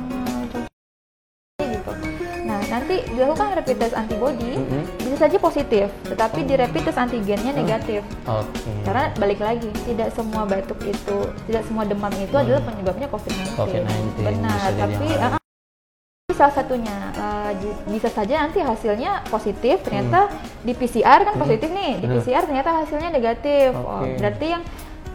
nanti 2.76 3.00
dilakukan 3.08 3.56
rapid 3.56 3.76
test 3.78 3.94
antibody 3.94 4.52
Mm-mm. 4.52 4.84
bisa 4.98 5.16
saja 5.18 5.36
positif, 5.38 5.88
tetapi 6.04 6.44
di 6.44 6.54
rapid 6.54 6.82
test 6.84 6.98
antigennya 6.98 7.50
negatif. 7.50 8.04
Oke. 8.22 8.68
Karena 8.82 9.08
balik 9.14 9.40
lagi, 9.40 9.72
tidak 9.82 10.12
semua 10.12 10.44
batuk 10.44 10.76
itu, 10.82 11.18
tidak 11.42 11.64
semua 11.64 11.82
demam 11.82 12.12
itu 12.14 12.36
adalah 12.36 12.60
penyebabnya 12.60 13.08
COVID-19. 13.08 13.56
COVID-19, 13.56 13.96
Benar, 14.20 14.52
bisa 14.52 14.76
tapi 14.76 15.06
lain. 15.08 15.24
ah, 15.26 15.40
salah 16.28 16.54
satunya 16.54 16.96
j- 17.56 17.80
bisa 17.88 18.08
saja 18.08 18.34
nanti 18.38 18.60
hasilnya 18.60 19.24
positif, 19.26 19.80
ternyata 19.80 20.28
di 20.60 20.70
PCR 20.70 21.24
kan 21.24 21.34
positif 21.34 21.66
nih, 21.66 21.96
di 21.96 22.04
Hmm. 22.04 22.12
Benar. 22.12 22.20
PCR 22.20 22.42
ternyata 22.44 22.70
hasilnya 22.76 23.08
negatif. 23.08 23.72
Oh, 23.72 24.04
Oke. 24.04 24.20
berarti 24.20 24.46
yang 24.46 24.62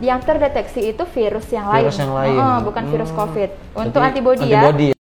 yang 0.02 0.17
terdeteksi 0.19 0.82
itu 0.88 1.04
virus 1.06 1.45
yang 1.47 1.69
lain, 1.69 1.86
Virus 1.86 2.00
yang 2.00 2.10
lain. 2.12 2.34
Oh, 2.34 2.58
bukan 2.63 2.84
virus 2.88 3.13
Hmm. 3.13 3.19
COVID. 3.19 3.50
Untuk 3.78 3.93
Berarti 3.93 4.10
antibody, 4.10 4.45
ya, 4.47 4.58
antibody 4.60 4.88
ya. 4.88 4.97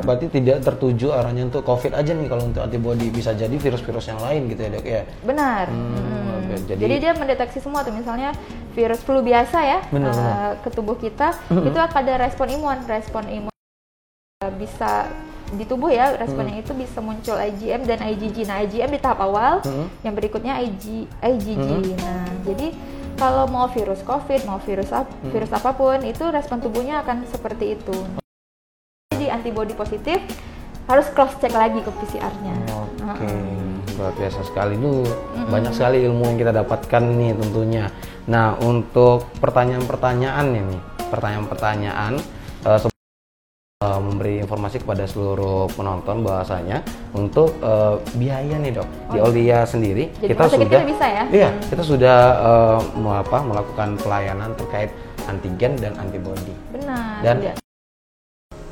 Berarti 0.00 0.26
tidak 0.28 0.58
tertuju 0.60 1.10
arahnya 1.10 1.42
untuk 1.44 1.62
COVID 1.62 1.92
aja 1.92 2.10
nih 2.10 2.26
kalau 2.26 2.44
untuk 2.44 2.60
antibody 2.60 3.08
bisa 3.08 3.30
jadi 3.30 3.52
virus-virus 3.52 4.06
yang 4.06 4.18
lain 4.18 4.46
gitu 4.46 4.60
ya 4.60 4.70
dok 4.70 4.84
ya. 4.84 5.02
Benar. 5.20 5.64
Hmm, 5.66 5.92
Mm. 5.92 6.28
oke. 6.38 6.54
Jadi, 6.66 6.80
Jadi- 6.80 6.98
dia 6.98 7.12
mendeteksi 7.12 7.58
semua 7.58 7.80
tuh 7.80 7.90
misalnya 7.90 8.30
virus 8.72 9.00
flu 9.00 9.20
biasa 9.20 9.58
ya 9.60 9.78
Benar, 9.88 10.08
eh, 10.08 10.14
benar. 10.14 10.52
ke 10.60 10.68
tubuh 10.70 10.94
kita 10.94 11.34
Mm-mm. 11.46 11.66
itu 11.66 11.78
akan 11.78 11.98
ada 11.98 12.14
respon 12.20 12.46
imun. 12.48 12.78
Respon 12.84 13.24
imun 13.26 13.52
eh, 14.38 14.52
bisa 14.54 15.06
di 15.48 15.64
tubuh 15.64 15.88
ya 15.88 16.12
responnya 16.14 16.56
itu 16.56 16.70
bisa 16.72 17.00
muncul 17.00 17.34
IgM 17.34 17.82
dan 17.82 17.98
IgG. 17.98 18.44
Nah 18.44 18.60
IgM 18.60 18.90
di 18.90 18.98
tahap 18.98 19.18
awal, 19.18 19.60
Mm-mm. 19.62 19.88
yang 20.02 20.12
berikutnya 20.12 20.60
IG, 20.60 21.08
IgG. 21.18 21.56
Mm-mm. 21.58 21.96
Nah 21.96 22.28
jadi 22.42 22.76
kalau 23.14 23.44
mau 23.46 23.66
virus 23.66 23.98
COVID, 24.00 24.44
mau 24.44 24.60
virus 24.60 24.88
ap- 24.90 25.10
virus 25.24 25.50
apa 25.50 25.72
pun 25.72 25.98
itu 26.02 26.22
respon 26.28 26.60
tubuhnya 26.60 27.00
akan 27.00 27.26
seperti 27.26 27.74
itu. 27.74 27.96
Antibody 29.38 29.72
positif 29.72 30.18
harus 30.84 31.06
cross 31.08 31.36
check 31.36 31.52
lagi 31.52 31.78
ke 31.78 31.90
PCR-nya. 31.92 32.54
Oke, 33.06 33.28
luar 33.94 34.12
biasa 34.12 34.40
sekali 34.42 34.74
lu 34.74 35.04
banyak 35.46 35.70
sekali 35.70 36.02
ilmu 36.02 36.24
yang 36.26 36.38
kita 36.38 36.52
dapatkan 36.54 37.02
nih 37.04 37.32
tentunya. 37.34 37.84
Nah 38.24 38.56
untuk 38.58 39.28
pertanyaan-pertanyaan 39.38 40.46
ini, 40.50 40.76
pertanyaan-pertanyaan 41.08 42.16
eh, 42.62 42.78
se- 42.78 42.90
eh, 43.78 44.00
memberi 44.00 44.40
informasi 44.40 44.80
kepada 44.80 45.04
seluruh 45.04 45.68
penonton 45.70 46.20
bahwasanya 46.20 46.80
untuk 47.12 47.52
eh, 47.58 47.94
biaya 48.14 48.56
nih 48.58 48.72
dok 48.74 48.88
di 49.08 49.18
Aulia 49.18 49.58
sendiri 49.62 50.08
Jadi 50.14 50.24
kita 50.26 50.44
sudah 50.46 50.66
kita 50.72 50.88
bisa 50.88 51.06
ya? 51.06 51.24
iya 51.30 51.50
kita 51.64 51.82
sudah 51.82 52.18
eh, 52.34 52.78
mau 52.96 53.14
apa 53.14 53.38
melakukan 53.40 53.96
pelayanan 53.98 54.50
terkait 54.54 54.88
antigen 55.24 55.76
dan 55.76 55.92
antibody. 55.96 56.56
Benar. 56.70 57.20
Dan- 57.20 57.42
iya. 57.42 57.54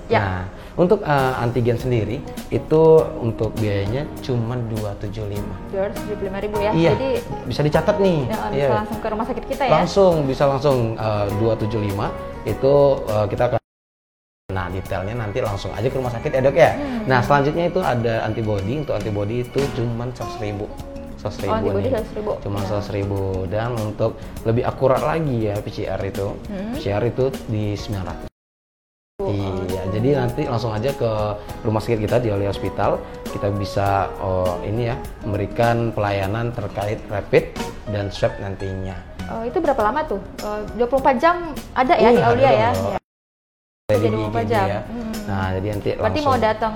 Ya. 0.07 0.21
Nah, 0.21 0.43
untuk 0.77 1.03
eh, 1.03 1.35
antigen 1.37 1.75
sendiri 1.75 2.23
itu 2.49 2.83
untuk 3.19 3.51
biayanya 3.55 4.07
cuma 4.21 4.55
275. 4.71 5.43
275 5.73 6.45
ribu 6.47 6.57
ya. 6.59 6.71
Iya. 6.71 6.91
Jadi 6.95 7.11
bisa 7.45 7.61
dicatat 7.61 7.97
nih. 7.99 8.19
ya, 8.23 8.37
bisa 8.47 8.55
Iya. 8.55 8.69
langsung 8.77 8.99
ke 8.99 9.09
rumah 9.09 9.27
sakit 9.27 9.45
kita 9.47 9.63
ya. 9.67 9.73
Langsung 9.73 10.13
bisa 10.25 10.45
langsung 10.45 10.79
eh, 10.95 11.27
275 11.37 12.07
itu 12.45 12.75
eh, 13.05 13.27
kita 13.29 13.45
akan 13.47 13.59
Nah, 14.47 14.73
detailnya 14.73 15.13
nanti 15.13 15.43
langsung 15.43 15.69
aja 15.71 15.85
ke 15.85 15.93
rumah 15.93 16.09
sakit 16.09 16.31
ya, 16.31 16.41
Dok 16.41 16.57
ya. 16.57 16.71
Hmm. 16.73 17.05
Nah, 17.05 17.21
selanjutnya 17.21 17.69
itu 17.69 17.77
ada 17.77 18.25
antibody. 18.25 18.81
Untuk 18.81 18.97
antibody 18.97 19.45
itu 19.45 19.61
cuma 19.77 20.09
100 20.09 20.33
ribu. 20.41 20.65
100 21.19 21.45
ribu 21.45 21.51
Oh, 21.51 21.59
antibody 21.61 21.83
nih. 21.83 21.93
100 21.93 22.17
ribu. 22.17 22.31
Cuma 22.41 22.59
Ya. 22.59 22.69
100 22.73 22.89
ribu. 22.89 23.21
Dan 23.47 23.77
untuk 23.77 24.17
lebih 24.47 24.65
akurat 24.65 25.03
lagi 25.03 25.51
ya 25.51 25.61
PCR 25.61 26.01
itu. 26.01 26.33
Hmm. 26.49 26.73
PCR 26.73 27.03
itu 27.05 27.25
di 27.51 27.77
900. 27.77 28.33
Oh, 29.19 29.29
Iya, 29.29 29.49
jadi 29.97 30.09
nanti 30.19 30.45
langsung 30.45 30.71
aja 30.71 30.91
ke 30.91 31.11
rumah 31.61 31.79
sakit 31.79 31.99
kita 31.99 32.17
di 32.19 32.29
Oli 32.29 32.45
Hospital. 32.45 33.01
Kita 33.27 33.49
bisa 33.51 33.89
oh, 34.19 34.61
ini 34.63 34.87
ya 34.87 34.97
memberikan 35.21 35.91
pelayanan 35.91 36.51
terkait 36.51 37.01
rapid 37.07 37.53
dan 37.87 38.09
swab 38.09 38.37
nantinya. 38.37 38.97
Oh, 39.27 39.43
itu 39.43 39.57
berapa 39.57 39.81
lama 39.81 40.05
tuh? 40.05 40.21
Eh, 40.39 40.61
24 40.79 40.87
jam 41.17 41.37
ada 41.73 41.95
ya 41.95 42.09
Uh, 42.09 42.13
di 42.13 42.23
Aulia 42.23 42.47
ya? 42.47 42.71
Ya. 42.71 42.99
Jadi 43.89 44.03
Jadi 44.05 44.17
24 44.17 44.31
gini 44.37 44.47
jam. 44.47 44.67
ya. 44.67 44.81
Hmm. 44.83 45.13
Nah, 45.27 45.47
jadi 45.53 45.67
nanti 45.69 45.89
Berarti 45.93 46.03
langsung. 46.17 46.27
mau 46.29 46.39
datang 46.39 46.75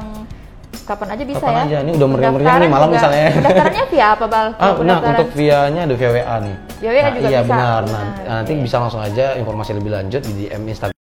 kapan 0.83 1.09
aja 1.11 1.25
bisa 1.25 1.39
Kapan 1.41 1.55
ya? 1.55 1.63
aja, 1.65 1.77
ini 1.81 1.93
udah 1.93 2.09
meriah-meriah 2.09 2.35
nih 2.35 2.43
Pendaftaran 2.51 2.71
malam 2.73 2.89
juga- 2.89 2.97
misalnya. 2.99 3.25
Pendaftarannya 3.33 3.85
via 3.87 4.07
apa, 4.09 4.25
Bal? 4.27 4.47
Ah, 4.59 4.73
nah 4.81 4.99
untuk 5.09 5.29
via-nya 5.33 5.81
ada 5.85 5.95
via 5.95 6.11
WA 6.13 6.37
nih. 6.41 6.57
Via 6.77 6.91
WA 6.91 7.01
Nah, 7.01 7.11
juga 7.13 7.29
iya 7.29 7.41
bisa. 7.41 7.49
benar. 7.49 7.81
Nah, 7.85 8.03
Nah, 8.21 8.35
nanti 8.37 8.53
oke. 8.53 8.63
bisa 8.63 8.77
langsung 8.79 9.01
aja 9.01 9.27
informasi 9.35 9.71
lebih 9.73 9.91
lanjut 9.91 10.21
di 10.21 10.33
DM 10.41 10.63
Instagram 10.67 10.99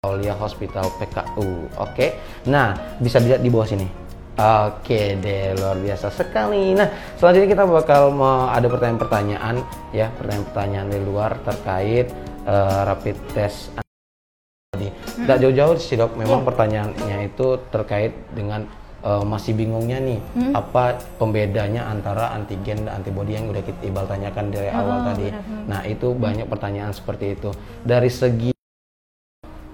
Aulia 0.00 0.32
Hospital 0.32 0.88
PKU. 0.96 1.68
Oke. 1.76 2.16
Nah, 2.48 2.72
bisa 2.96 3.20
dilihat 3.20 3.44
di 3.44 3.52
bawah 3.52 3.68
sini. 3.68 3.84
Oke 4.32 5.20
deh, 5.20 5.52
luar 5.52 5.76
biasa 5.76 6.08
sekali. 6.08 6.72
Nah, 6.72 6.88
selanjutnya 7.14 7.52
kita 7.52 7.64
bakal 7.68 8.08
mau 8.08 8.48
ada 8.48 8.64
pertanyaan-pertanyaan 8.64 9.60
ya, 9.92 10.08
pertanyaan-pertanyaan 10.10 10.88
di 10.88 11.00
luar 11.04 11.36
terkait 11.44 12.08
eh, 12.40 12.80
rapid 12.82 13.16
test 13.30 13.76
antibody. 13.76 14.88
Nggak 15.20 15.38
jauh-jauh 15.38 15.76
sih 15.76 15.94
dok, 15.94 16.16
memang 16.16 16.40
Iya. 16.40 16.46
pertanyaannya 16.48 17.18
itu 17.28 17.46
terkait 17.68 18.16
dengan 18.32 18.64
eh, 19.00 19.20
masih 19.22 19.52
bingungnya 19.52 19.96
nih 19.96 20.20
Hmm. 20.32 20.52
apa 20.54 20.96
pembedanya 21.16 21.84
antara 21.86 22.32
antigen 22.32 22.84
dan 22.84 22.96
antibody 22.96 23.32
yang 23.32 23.48
udah 23.48 23.60
kita 23.60 23.76
Iqbal 23.82 24.04
tanyakan 24.06 24.48
dari 24.48 24.68
awal 24.70 24.96
Oh, 24.98 25.06
tadi. 25.06 25.28
benar. 25.28 25.44
Hmm. 25.44 25.64
Nah 25.68 25.80
itu 25.84 26.08
banyak 26.10 26.46
pertanyaan 26.46 26.92
seperti 26.92 27.32
itu. 27.34 27.52
Dari 27.80 28.08
segi 28.08 28.56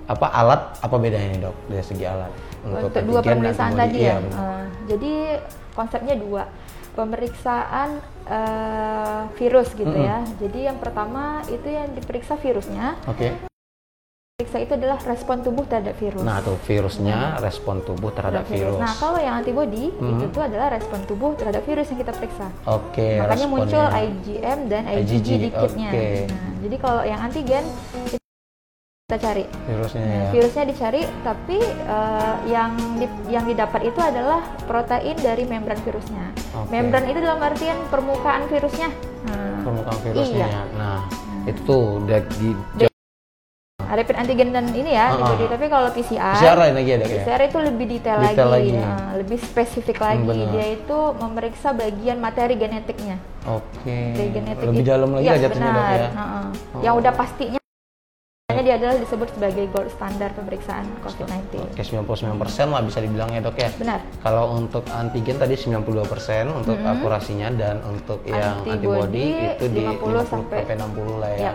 apa 0.06 0.26
alat 0.28 0.60
apa 0.78 0.96
bedanya 0.96 1.28
nih 1.28 1.40
dok 1.42 1.56
dari 1.66 1.82
segi 1.82 2.04
alat 2.04 2.30
untuk 2.62 2.90
dua 3.02 3.18
antigen 3.18 3.24
dan 3.24 3.34
pemeriksaan 3.36 3.72
tadi 3.74 3.96
Iya, 3.96 4.06
ya. 4.08 4.16
Eh, 4.18 4.64
jadi 4.86 5.12
konsepnya 5.72 6.14
dua 6.16 6.42
pemeriksaan 6.96 7.88
eh, 8.26 9.22
virus 9.34 9.68
gitu 9.72 9.86
Mm-mm. 9.88 10.02
ya. 10.04 10.18
Jadi 10.36 10.60
yang 10.64 10.76
pertama 10.76 11.22
itu 11.46 11.68
yang 11.68 11.92
diperiksa 11.92 12.34
virusnya. 12.36 12.96
Oke. 13.04 13.36
Periksa 14.32 14.58
itu 14.58 14.72
adalah 14.74 14.98
respon 15.00 15.40
tubuh 15.40 15.64
terhadap 15.64 15.96
virus. 15.96 16.20
Nah 16.20 16.40
tuh 16.40 16.56
virusnya 16.60 17.38
respon 17.38 17.80
tubuh 17.80 18.10
terhadap 18.10 18.44
virus. 18.46 18.76
Nah 18.76 18.92
kalau 18.94 19.16
yang 19.16 19.38
antibody 19.38 19.88
Mhm. 19.90 20.12
itu 20.12 20.24
tuh 20.30 20.42
adalah 20.42 20.68
respon 20.70 21.00
tubuh 21.04 21.32
terhadap 21.34 21.62
virus 21.62 21.88
yang 21.88 22.00
kita 22.00 22.12
periksa. 22.12 22.46
Oke. 22.66 23.16
Makanya 23.16 23.46
muncul 23.46 23.80
responnya. 23.80 24.04
IgM 24.04 24.58
dan 24.66 24.82
IgG, 24.86 25.10
IgG, 25.14 25.28
di 25.38 25.48
kitnya. 25.50 25.88
oke. 25.88 26.06
Nah, 26.26 26.52
jadi 26.60 26.76
kalau 26.76 27.02
yang 27.02 27.20
antigen 27.22 27.64
itu 28.02 28.16
kita 29.06 29.22
cari. 29.22 29.46
virusnya 29.64 30.02
Nah, 30.02 30.10
ya. 30.10 30.26
virusnya 30.34 30.64
dicari, 30.66 31.02
tapi 31.22 31.62
eh, 31.62 32.34
yang 32.44 32.74
di- 32.98 33.06
yang 33.30 33.46
didapat 33.46 33.86
itu 33.86 34.00
adalah 34.02 34.42
protein 34.66 35.14
dari 35.16 35.46
membran 35.46 35.78
virusnya. 35.78 36.34
Oke. 36.52 36.74
Membran 36.74 37.06
itu 37.06 37.22
dalam 37.22 37.38
artian 37.38 37.78
permukaan 37.86 38.50
virusnya. 38.50 38.90
Nah, 39.24 39.62
permukaan 39.62 39.98
virusnya. 40.02 40.42
Iya. 40.42 40.58
ya. 40.58 40.62
Nah 40.74 40.98
itu 41.46 41.60
tuh 41.62 42.02
udah 42.02 42.18
di 42.34 42.50
Di- 42.74 42.90
rapid 43.78 44.16
antigen 44.18 44.50
dan 44.50 44.66
ini 44.68 44.90
ya, 44.90 45.06
Ah, 45.06 45.14
antibody. 45.14 45.44
ah. 45.44 45.50
Tapi 45.54 45.66
kalau 45.70 45.88
PCR, 45.94 46.34
PCR 46.34 46.58
lagi 46.58 46.90
ada 46.90 47.04
ya. 47.04 47.10
PCR 47.22 47.40
itu 47.46 47.58
lebih 47.62 47.86
detail, 47.88 48.18
Detail 48.20 48.48
lagi, 48.50 48.70
lagi. 48.74 48.82
eh, 48.82 49.10
lebih 49.16 49.38
spesifik 49.40 49.96
Hmm, 49.96 50.06
lagi. 50.08 50.22
benar. 50.26 50.50
Dia 50.50 50.66
itu 50.74 50.98
memeriksa 51.14 51.68
bagian 51.70 52.18
materi 52.18 52.54
genetiknya. 52.56 53.22
Oke. 53.46 53.98
Dari 54.12 54.30
genetik 54.34 54.66
Lebih 54.66 54.82
dalam 54.82 55.14
lagi 55.14 55.24
Iya, 55.24 55.34
jatuhnya 55.40 55.70
dok 55.70 55.78
benar. 55.78 55.94
ya. 55.94 56.10
Heeh. 56.10 56.44
Oh. 56.74 56.80
Yang 56.82 56.94
udah 56.98 57.14
pastinya 57.14 57.60
makanya 58.56 58.72
dia 58.72 58.76
adalah 58.80 58.96
disebut 59.04 59.28
sebagai 59.36 59.64
gold 59.68 59.90
standar 59.92 60.32
pemeriksaan 60.32 60.88
COVID-19. 61.04 61.60
Oke 61.76 61.82
99% 61.84 62.72
lah 62.72 62.80
bisa 62.88 63.04
dibilang 63.04 63.28
ya 63.36 63.44
dok 63.44 63.52
ya. 63.60 63.68
Benar. 63.76 64.00
Kalau 64.24 64.56
untuk 64.56 64.80
antigen 64.88 65.36
tadi 65.36 65.60
92% 65.60 66.48
untuk 66.48 66.80
Mhm. 66.80 66.88
akurasinya 66.88 67.52
dan 67.52 67.84
untuk 67.84 68.24
yang 68.24 68.64
Antibody 68.64 69.52
itu 69.52 69.64
di 69.68 69.84
50 69.84 70.24
sampai 70.24 70.64
sampai- 70.64 70.78
60 70.80 71.20
lah 71.20 71.30
ya. 71.36 71.40
Ya. 71.52 71.54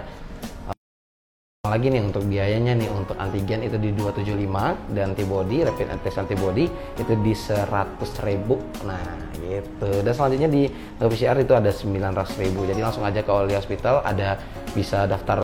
lagi 1.62 1.88
nih 1.88 2.04
untuk 2.04 2.28
biayanya 2.28 2.74
nih 2.76 2.90
untuk 2.92 3.16
antigen 3.16 3.64
itu 3.64 3.80
di 3.80 3.96
275 3.96 4.76
dan 4.92 5.16
antibody 5.16 5.64
rapid 5.64 6.04
test 6.04 6.20
antibody 6.20 6.68
itu 7.00 7.14
di 7.24 7.32
100.000 7.32 8.20
ribu 8.28 8.60
nah 8.84 9.00
gitu 9.40 10.04
dan 10.04 10.12
selanjutnya 10.12 10.50
di 10.52 10.68
PCR 11.00 11.40
itu 11.40 11.54
ada 11.56 11.72
900.000 11.72 12.44
ribu 12.44 12.68
jadi 12.68 12.82
langsung 12.84 13.08
aja 13.08 13.24
ke 13.24 13.32
Oli 13.32 13.56
Hospital 13.56 14.04
ada 14.04 14.36
bisa 14.76 15.08
daftar 15.08 15.40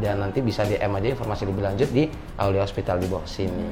dan 0.00 0.16
nanti 0.16 0.40
bisa 0.40 0.64
DM 0.64 0.96
aja 0.96 1.08
informasi 1.12 1.44
lebih 1.44 1.62
lanjut 1.62 1.88
di 1.92 2.08
Aulia 2.40 2.64
Hospital 2.64 2.96
di 2.96 3.06
bawah 3.06 3.28
sini. 3.28 3.68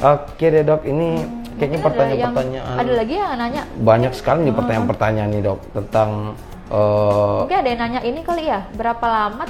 Oke 0.00 0.50
deh 0.50 0.66
dok, 0.66 0.82
ini 0.82 1.22
kayaknya 1.54 1.78
Mungkin 1.78 1.78
ada 1.78 1.86
pertanyaan-pertanyaan 1.86 2.76
Ada 2.76 2.92
lagi 2.92 3.14
yang 3.14 3.32
nanya. 3.36 3.62
banyak 3.78 4.12
sekali 4.12 4.40
nih 4.44 4.54
pertanyaan-pertanyaan 4.54 5.30
nih 5.30 5.42
dok 5.44 5.60
tentang 5.72 6.10
eh, 6.66 7.36
Mungkin 7.46 7.58
ada 7.58 7.68
yang 7.68 7.80
nanya 7.80 8.00
ini 8.02 8.20
kali 8.22 8.42
ya, 8.44 8.60
berapa 8.74 9.06
lama 9.06 9.42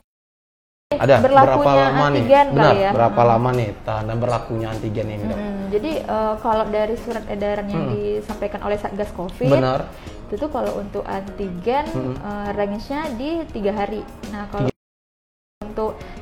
ada 0.88 1.20
berlakunya 1.20 1.52
berapa 1.54 1.70
lama 1.70 2.04
nih? 2.09 2.16
antigen 2.18 2.46
Benar, 2.48 2.64
kali 2.64 2.78
ya? 2.81 2.90
berapa 2.90 3.22
lama 3.22 3.48
nih 3.52 3.68
tahanan 3.85 4.16
berlakunya 4.18 4.66
antigen 4.68 5.07
ini 5.07 5.24
dok? 5.24 5.38
Hmm, 5.38 5.61
jadi 5.70 5.92
eh, 6.02 6.35
kalau 6.40 6.64
dari 6.66 6.94
surat 6.98 7.24
edaran 7.26 7.66
yang 7.68 7.85
disampaikan 7.88 8.61
oleh 8.62 8.76
Satgas 8.76 9.11
Covid, 9.12 9.48
Benar. 9.48 9.81
itu 10.28 10.35
tuh 10.37 10.50
kalau 10.50 10.76
untuk 10.76 11.04
antigen 11.04 11.88
Mm-mm. 11.88 12.14
eh, 12.16 12.48
range-nya 12.52 13.00
di 13.14 13.31
tiga 13.48 13.72
hari. 13.72 14.04
Nah 14.28 14.44
kalau 14.48 14.68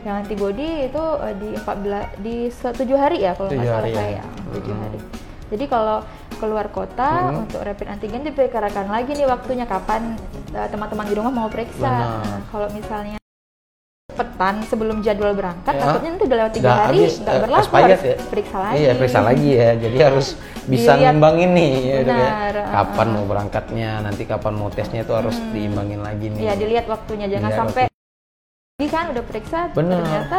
yang 0.07 0.23
antibody 0.23 0.87
itu 0.87 1.03
eh, 1.19 1.35
di 1.35 1.49
14 1.53 2.23
di 2.23 2.37
se- 2.49 2.71
tujuh 2.73 2.95
hari 2.95 3.19
ya 3.21 3.35
kalau 3.35 3.51
nggak 3.51 3.67
salah 3.67 3.83
ya. 3.85 3.99
saya 3.99 4.23
tujuh 4.53 4.71
Mm-mm. 4.71 4.85
hari. 4.87 4.99
Jadi 5.47 5.65
kalau 5.67 5.99
keluar 6.37 6.67
kota 6.69 7.11
Mm-mm. 7.25 7.43
untuk 7.43 7.61
rapid 7.61 7.87
antigen 7.89 8.23
diperkirakan 8.23 8.87
lagi 8.87 9.11
nih 9.13 9.27
waktunya 9.27 9.65
kapan 9.65 10.15
eh, 10.53 10.69
teman-teman 10.69 11.05
di 11.05 11.15
rumah 11.15 11.33
mau 11.35 11.49
periksa. 11.49 11.91
Nah, 11.91 12.39
kalau 12.47 12.71
misalnya 12.71 13.19
petan 14.07 14.65
sebelum 14.65 15.03
jadwal 15.03 15.35
berangkat, 15.35 15.75
Ya. 15.75 15.83
takutnya 15.83 16.11
itu 16.15 16.25
udah 16.25 16.39
lewat 16.39 16.53
tiga 16.55 16.65
Udah 16.67 16.79
hari 16.81 16.99
nggak 17.05 17.27
eh, 17.29 17.41
berlaku 17.43 17.75
harus 17.77 18.01
ya? 18.01 18.17
periksa 18.25 18.57
lagi. 18.57 18.77
Iya, 18.79 18.91
periksa 18.95 19.21
lagi 19.21 19.51
ya. 19.51 19.71
Jadi 19.77 19.99
harus 19.99 20.27
bisa 20.65 20.93
Dilihat- 20.95 21.15
nih 21.53 21.73
ya, 21.85 21.99
ya. 22.01 22.31
Kapan 22.65 23.09
mau 23.11 23.25
berangkatnya, 23.27 23.91
nanti 24.01 24.23
kapan 24.25 24.55
mau 24.55 24.71
tesnya 24.71 25.03
itu 25.03 25.13
harus 25.13 25.37
diimbangin 25.51 26.01
lagi 26.01 26.31
nih. 26.31 26.41
Iya 26.43 26.55
dilihat 26.55 26.87
waktunya, 26.87 27.27
jangan 27.29 27.51
Dilihat 27.51 27.61
sampai 27.61 27.85
ini 28.77 28.93
kan 28.93 29.09
udah 29.09 29.25
periksa, 29.25 29.73
Benar. 29.73 30.05
ternyata 30.05 30.39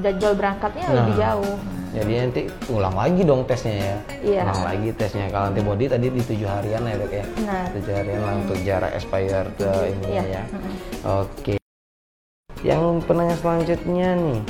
jadwal 0.00 0.32
berangkatnya 0.32 0.84
lebih 0.88 1.12
Nah. 1.12 1.20
jauh. 1.20 1.56
Jadi 1.92 2.12
nanti 2.16 2.40
ulang 2.68 2.96
lagi 2.96 3.20
dong 3.20 3.44
tesnya 3.44 3.76
ya. 3.76 3.96
Iya. 4.24 4.42
Ulang 4.48 4.62
lagi 4.64 4.88
tesnya. 4.92 5.28
Kalau 5.28 5.52
antibody 5.52 5.84
tadi 5.84 6.08
di 6.08 6.22
tujuh 6.24 6.48
harian 6.48 6.80
ya 6.82 6.96
dok 6.96 7.12
ya. 7.12 7.24
Benar. 7.36 7.64
Tujuh 7.72 7.92
harian 7.92 8.20
lah 8.20 8.34
untuk 8.34 8.58
jarak 8.64 8.92
expired 8.92 9.48
ke 9.54 9.68
ini 9.86 10.06
Iya. 10.08 10.22
ya. 10.24 10.42
Mm-mm. 10.46 10.74
Oke. 11.20 11.54
Yang 12.62 12.82
penanya 13.04 13.36
selanjutnya 13.36 14.08
nih. 14.14 14.40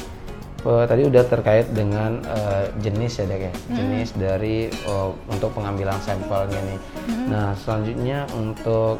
eh, 0.66 0.84
tadi 0.84 1.02
udah 1.06 1.24
terkait 1.24 1.66
dengan 1.70 2.18
eh, 2.24 2.64
jenis 2.80 3.12
ya 3.12 3.24
dok 3.24 3.38
ya. 3.40 3.52
Jenis 3.72 4.08
dari 4.12 4.56
eh, 4.66 5.08
untuk 5.26 5.50
pengambilan 5.52 5.98
sampelnya 6.00 6.58
nih. 6.62 6.78
Nah 7.26 7.54
selanjutnya 7.56 8.26
untuk 8.32 8.98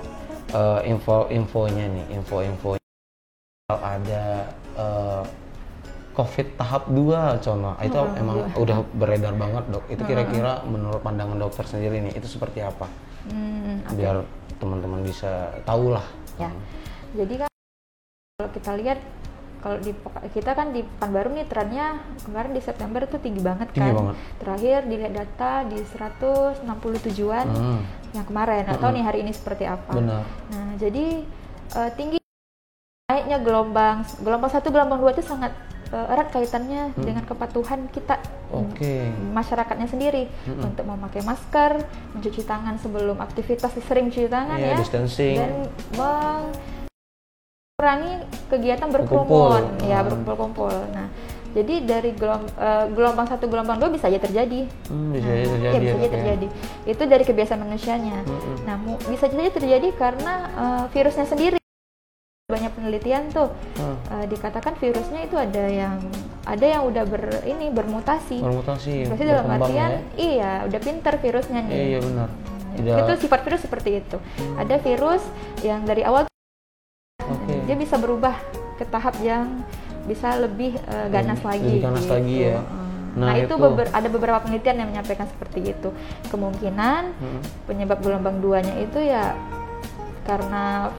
eh, 0.50 0.80
info-infonya 0.84 1.86
nih, 1.88 2.04
info-info 2.12 2.74
kalau 2.74 2.85
ada 3.76 4.46
eh, 4.78 5.22
COVID 6.14 6.54
tahap 6.56 6.86
2 6.88 7.42
contoh 7.42 7.74
itu 7.76 7.98
Oh, 7.98 8.08
emang 8.14 8.36
iya. 8.40 8.54
udah 8.56 8.78
beredar 8.94 9.34
banget 9.34 9.64
dok. 9.68 9.84
Itu 9.90 10.06
kira-kira 10.06 10.62
menurut 10.62 11.02
pandangan 11.02 11.34
dokter 11.36 11.66
sendiri 11.66 11.98
nih 12.00 12.14
itu 12.14 12.24
seperti 12.24 12.62
apa? 12.62 12.86
Hmm, 13.26 13.82
oke. 13.84 13.98
Biar 13.98 14.22
teman-teman 14.56 15.02
bisa 15.02 15.50
tahu 15.66 15.90
lah. 15.90 16.06
Ya. 16.38 16.48
Jadi 17.12 17.34
kan 17.36 17.50
kalau 18.32 18.50
kita 18.54 18.70
lihat 18.78 18.98
kalau 19.58 19.76
di 19.76 19.92
kita 20.30 20.50
kan 20.54 20.70
di 20.70 20.86
Pekanbaru 20.86 21.28
nih 21.34 21.46
trennya 21.46 21.86
kemarin 22.22 22.52
di 22.54 22.62
September 22.62 23.02
itu 23.02 23.18
tinggi 23.18 23.42
banget 23.42 23.68
Tinggi 23.74 23.82
kan. 23.82 23.98
banget. 23.98 24.16
Terakhir 24.38 24.78
dilihat 24.86 25.12
data 25.12 25.52
di 25.66 25.78
167-an 25.82 27.46
Hmm, 27.50 27.80
yang 28.14 28.24
kemarin 28.24 28.64
atau 28.64 28.88
nih 28.88 29.02
hari 29.02 29.20
ini 29.20 29.34
seperti 29.34 29.66
apa. 29.66 29.90
benar. 29.92 30.22
Nah, 30.48 30.70
jadi 30.78 31.26
eh, 31.74 31.90
tinggi 31.92 32.16
naiknya 33.06 33.38
gelombang 33.38 34.02
gelombang 34.18 34.50
satu 34.50 34.68
gelombang 34.68 34.98
dua 34.98 35.12
itu 35.12 35.22
sangat 35.22 35.52
eh, 35.88 36.06
erat 36.10 36.28
kaitannya 36.28 36.90
Hmm. 36.90 37.00
dengan 37.00 37.22
kepatuhan 37.22 37.86
kita 37.88 38.18
Oke. 38.50 39.08
masyarakatnya 39.30 39.86
sendiri 39.86 40.26
Mm-mm. 40.42 40.64
untuk 40.64 40.84
memakai 40.84 41.20
masker, 41.20 41.80
mencuci 42.12 42.40
tangan 42.42 42.76
sebelum 42.76 43.16
aktivitas 43.16 43.72
sering 43.80 44.08
cuci 44.08 44.26
tangan 44.26 44.56
Iya, 44.56 44.68
ya, 44.68 44.76
distancing. 44.76 45.36
dan 45.36 45.50
mengurangi 45.94 48.12
kegiatan 48.48 48.88
Berkumpul. 48.88 49.54
berkerumun, 49.54 49.62
ya 49.84 49.96
Hmm. 49.96 50.04
berkumpul-kumpul. 50.04 50.72
Nah, 50.90 51.06
jadi 51.52 51.74
dari 51.84 52.10
gelom- 52.12 52.50
eh, 52.52 52.84
gelombang 52.88 53.24
satu, 53.24 53.44
gelombang 53.46 53.76
dua 53.76 53.88
bisa 53.88 54.08
aja 54.08 54.18
terjadi. 54.18 54.64
Hmm, 54.86 55.12
bisa 55.12 55.24
Nah, 55.24 55.32
aja 55.32 55.44
terjadi. 55.48 55.76
iya, 55.76 55.80
bisa 55.80 55.86
ya, 55.86 55.96
aja 55.96 56.02
ya. 56.02 56.12
terjadi. 56.12 56.46
Itu 56.84 57.02
dari 57.04 57.22
kebiasaan 57.24 57.60
manusianya. 57.60 58.16
Mm-mm. 58.20 58.56
Nah, 58.64 58.76
mu- 58.76 59.00
bisa 59.04 59.24
jadi 59.26 59.48
terjadi 59.48 59.88
karena 59.92 60.32
eh, 60.52 60.84
virusnya 60.90 61.24
sendiri. 61.24 61.56
Penelitian 62.86 63.26
tuh 63.28 63.50
Hmm, 63.74 63.98
eh, 64.14 64.26
dikatakan 64.30 64.78
virusnya 64.78 65.20
itu 65.20 65.34
ada 65.34 65.64
yang 65.66 65.98
ada 66.44 66.62
yang 66.64 66.86
udah 66.86 67.02
ber 67.02 67.42
ini 67.42 67.66
bermutasi. 67.68 68.38
bermutasi. 68.38 69.10
Berarti 69.10 69.24
dalam 69.26 69.46
artian 69.50 69.90
ya. 69.90 70.00
iya 70.14 70.52
udah 70.62 70.78
pinter 70.78 71.18
virusnya 71.18 71.60
nih. 71.60 71.74
Iya, 71.74 71.84
iya 71.84 71.98
benar. 71.98 72.28
Hmm, 72.30 72.74
Tidak- 72.76 72.98
Itu 73.02 73.12
sifat 73.20 73.40
virus 73.42 73.60
seperti 73.60 73.90
itu. 73.98 74.16
Ada 74.54 74.78
virus 74.78 75.22
yang 75.60 75.82
dari 75.82 76.06
awal 76.06 76.30
Oke. 77.18 77.54
dia 77.66 77.74
bisa 77.74 77.98
berubah 77.98 78.38
ke 78.76 78.86
tahap 78.86 79.18
yang 79.20 79.66
bisa 80.06 80.38
lebih 80.38 80.78
eh, 80.78 81.08
ganas 81.08 81.36
Lebih- 81.36 81.50
lagi. 81.50 81.66
lebih 81.68 81.82
ganas 81.82 82.06
lagi 82.06 82.36
ya. 82.46 82.58
Hmm. 82.62 82.84
Nah, 83.16 83.26
Nah, 83.26 83.34
itu, 83.34 83.48
itu. 83.48 83.56
beber- 83.58 83.90
ada 83.90 84.08
beberapa 84.08 84.38
penelitian 84.40 84.76
yang 84.76 84.88
menyampaikan 84.88 85.26
seperti 85.26 85.72
itu. 85.72 85.88
Kemungkinan 86.28 87.02
Hmm. 87.12 87.40
penyebab 87.66 87.98
gelombang 87.98 88.38
duanya 88.38 88.78
itu 88.78 89.02
ya 89.02 89.34
karena 90.22 90.94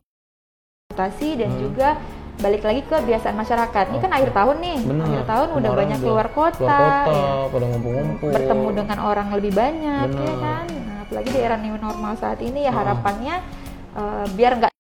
mutasi 0.98 1.38
dan 1.38 1.54
Hmm. 1.54 1.62
juga 1.62 1.90
balik 2.38 2.66
lagi 2.66 2.82
ke 2.82 2.90
kebiasaan 2.92 3.34
masyarakat. 3.34 3.86
Ini 3.90 4.00
kan 4.00 4.12
akhir 4.12 4.30
tahun 4.30 4.58
nih, 4.58 4.78
Benar. 4.84 5.06
akhir 5.06 5.24
tahun 5.26 5.48
udah 5.54 5.58
Kemarin 5.64 5.78
banyak 5.86 6.00
keluar 6.02 6.28
kota, 6.30 6.58
keluar 6.58 6.90
kota, 7.06 7.14
ya. 7.14 7.34
pada 7.50 7.66
ngumpul-ngumpul. 7.68 8.30
bertemu 8.30 8.68
dengan 8.74 8.98
orang 9.00 9.28
lebih 9.32 9.52
banyak, 9.54 10.08
ya 10.08 10.14
Benar. 10.14 10.38
kan. 10.40 10.66
Nah, 10.68 10.98
apalagi 11.02 11.30
di 11.32 11.40
era 11.40 11.58
new 11.58 11.78
normal 11.78 12.14
saat 12.14 12.40
ini 12.40 12.60
ya 12.62 12.70
Ah. 12.70 12.76
harapannya 12.76 13.36
eh, 13.94 14.26
biar 14.34 14.54
nggak 14.56 14.74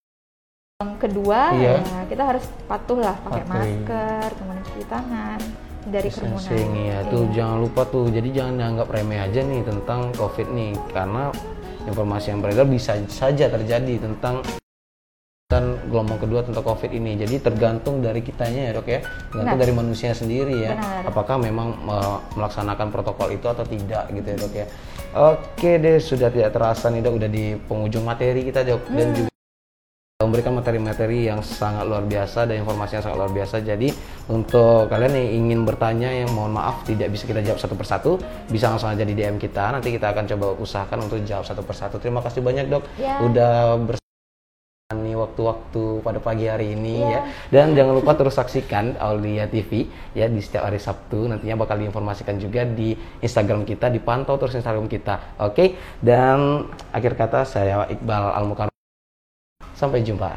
Yang 0.78 1.10
kedua, 1.10 1.58
Iya. 1.58 1.82
ya, 1.82 2.00
kita 2.06 2.22
harus 2.24 2.46
patuh 2.70 3.02
lah 3.02 3.18
pakai 3.18 3.50
masker, 3.50 4.30
kemudian 4.32 4.62
cuci 4.64 4.86
tangan 4.86 5.40
dari 5.88 6.06
kerumunan. 6.06 6.70
ya 6.76 7.00
tuh 7.10 7.24
jangan 7.34 7.58
lupa 7.58 7.82
tuh 7.88 8.06
jadi 8.08 8.30
jangan 8.30 8.54
dianggap 8.56 8.88
remeh 8.88 9.18
aja 9.18 9.42
nih 9.42 9.66
tentang 9.66 10.14
covid 10.14 10.46
nih 10.52 10.78
karena 10.92 11.34
informasi 11.82 12.30
yang 12.30 12.46
beredar 12.46 12.70
bisa 12.70 12.94
saja 13.08 13.50
terjadi 13.50 13.98
tentang 13.98 14.46
dan 15.48 15.80
gelombang 15.88 16.20
kedua 16.20 16.44
tentang 16.44 16.60
covid 16.60 16.92
ini 16.92 17.16
jadi 17.16 17.40
tergantung 17.40 18.04
dari 18.04 18.20
kitanya 18.20 18.68
ya 18.68 18.72
dok 18.76 18.88
ya 18.92 19.00
tergantung 19.32 19.56
Benar. 19.56 19.64
dari 19.64 19.74
manusia 19.80 20.12
sendiri 20.12 20.60
ya 20.60 20.76
Benar. 20.76 21.08
apakah 21.08 21.40
memang 21.40 21.88
uh, 21.88 22.20
melaksanakan 22.36 22.92
protokol 22.92 23.32
itu 23.32 23.48
atau 23.48 23.64
tidak 23.64 24.12
gitu 24.12 24.28
ya 24.28 24.38
dok 24.44 24.54
ya 24.60 24.66
oke 25.16 25.70
deh 25.80 26.04
sudah 26.04 26.28
tidak 26.36 26.52
terasa 26.52 26.92
nih 26.92 27.00
dok 27.00 27.16
udah 27.16 27.30
di 27.32 27.56
penghujung 27.64 28.04
materi 28.04 28.44
kita 28.44 28.68
dok 28.68 28.92
dan 28.92 29.08
juga 29.16 29.32
memberikan 30.20 30.52
materi-materi 30.52 31.32
yang 31.32 31.40
sangat 31.40 31.88
luar 31.88 32.04
biasa 32.04 32.44
dan 32.44 32.60
informasi 32.66 32.98
yang 32.98 33.04
sangat 33.06 33.18
luar 33.22 33.32
biasa. 33.38 33.62
Jadi 33.62 33.94
untuk 34.34 34.90
kalian 34.90 35.14
yang 35.14 35.30
ingin 35.46 35.60
bertanya 35.62 36.10
yang 36.10 36.34
mohon 36.34 36.58
maaf 36.58 36.82
tidak 36.90 37.14
bisa 37.14 37.30
kita 37.30 37.46
jawab 37.46 37.62
satu 37.62 37.78
persatu, 37.78 38.12
bisa 38.50 38.66
langsung 38.66 38.90
aja 38.90 39.06
di 39.06 39.14
DM 39.14 39.38
kita. 39.38 39.70
Nanti 39.70 39.94
kita 39.94 40.18
akan 40.18 40.26
coba 40.26 40.58
usahakan 40.58 41.06
untuk 41.06 41.22
jawab 41.22 41.46
satu 41.46 41.62
persatu. 41.62 42.02
Terima 42.02 42.26
kasih 42.26 42.42
banyak 42.42 42.66
dok, 42.66 42.82
Ya. 42.98 43.22
udah 43.22 43.78
bersama 43.78 44.07
waktu-waktu 44.96 46.00
pada 46.00 46.24
pagi 46.24 46.48
hari 46.48 46.72
ini 46.72 47.04
Ya. 47.04 47.12
ya. 47.12 47.22
Dan 47.52 47.76
jangan 47.76 48.00
lupa 48.00 48.16
terus 48.16 48.40
saksikan 48.40 48.96
Aulia 49.04 49.44
TV 49.52 49.92
ya 50.16 50.32
di 50.32 50.40
setiap 50.40 50.64
hari 50.64 50.80
Sabtu. 50.80 51.28
Nantinya 51.28 51.60
bakal 51.60 51.84
diinformasikan 51.84 52.40
juga 52.40 52.64
di 52.64 52.96
Instagram 53.20 53.68
kita, 53.68 53.92
dipantau 53.92 54.40
terus 54.40 54.56
Instagram 54.56 54.88
kita. 54.88 55.36
Oke. 55.44 55.76
Dan 56.00 56.72
akhir 56.96 57.20
kata 57.20 57.44
saya 57.44 57.84
Iqbal 57.92 58.32
Almukarram. 58.32 58.72
Sampai 59.76 60.08
jumpa. 60.08 60.32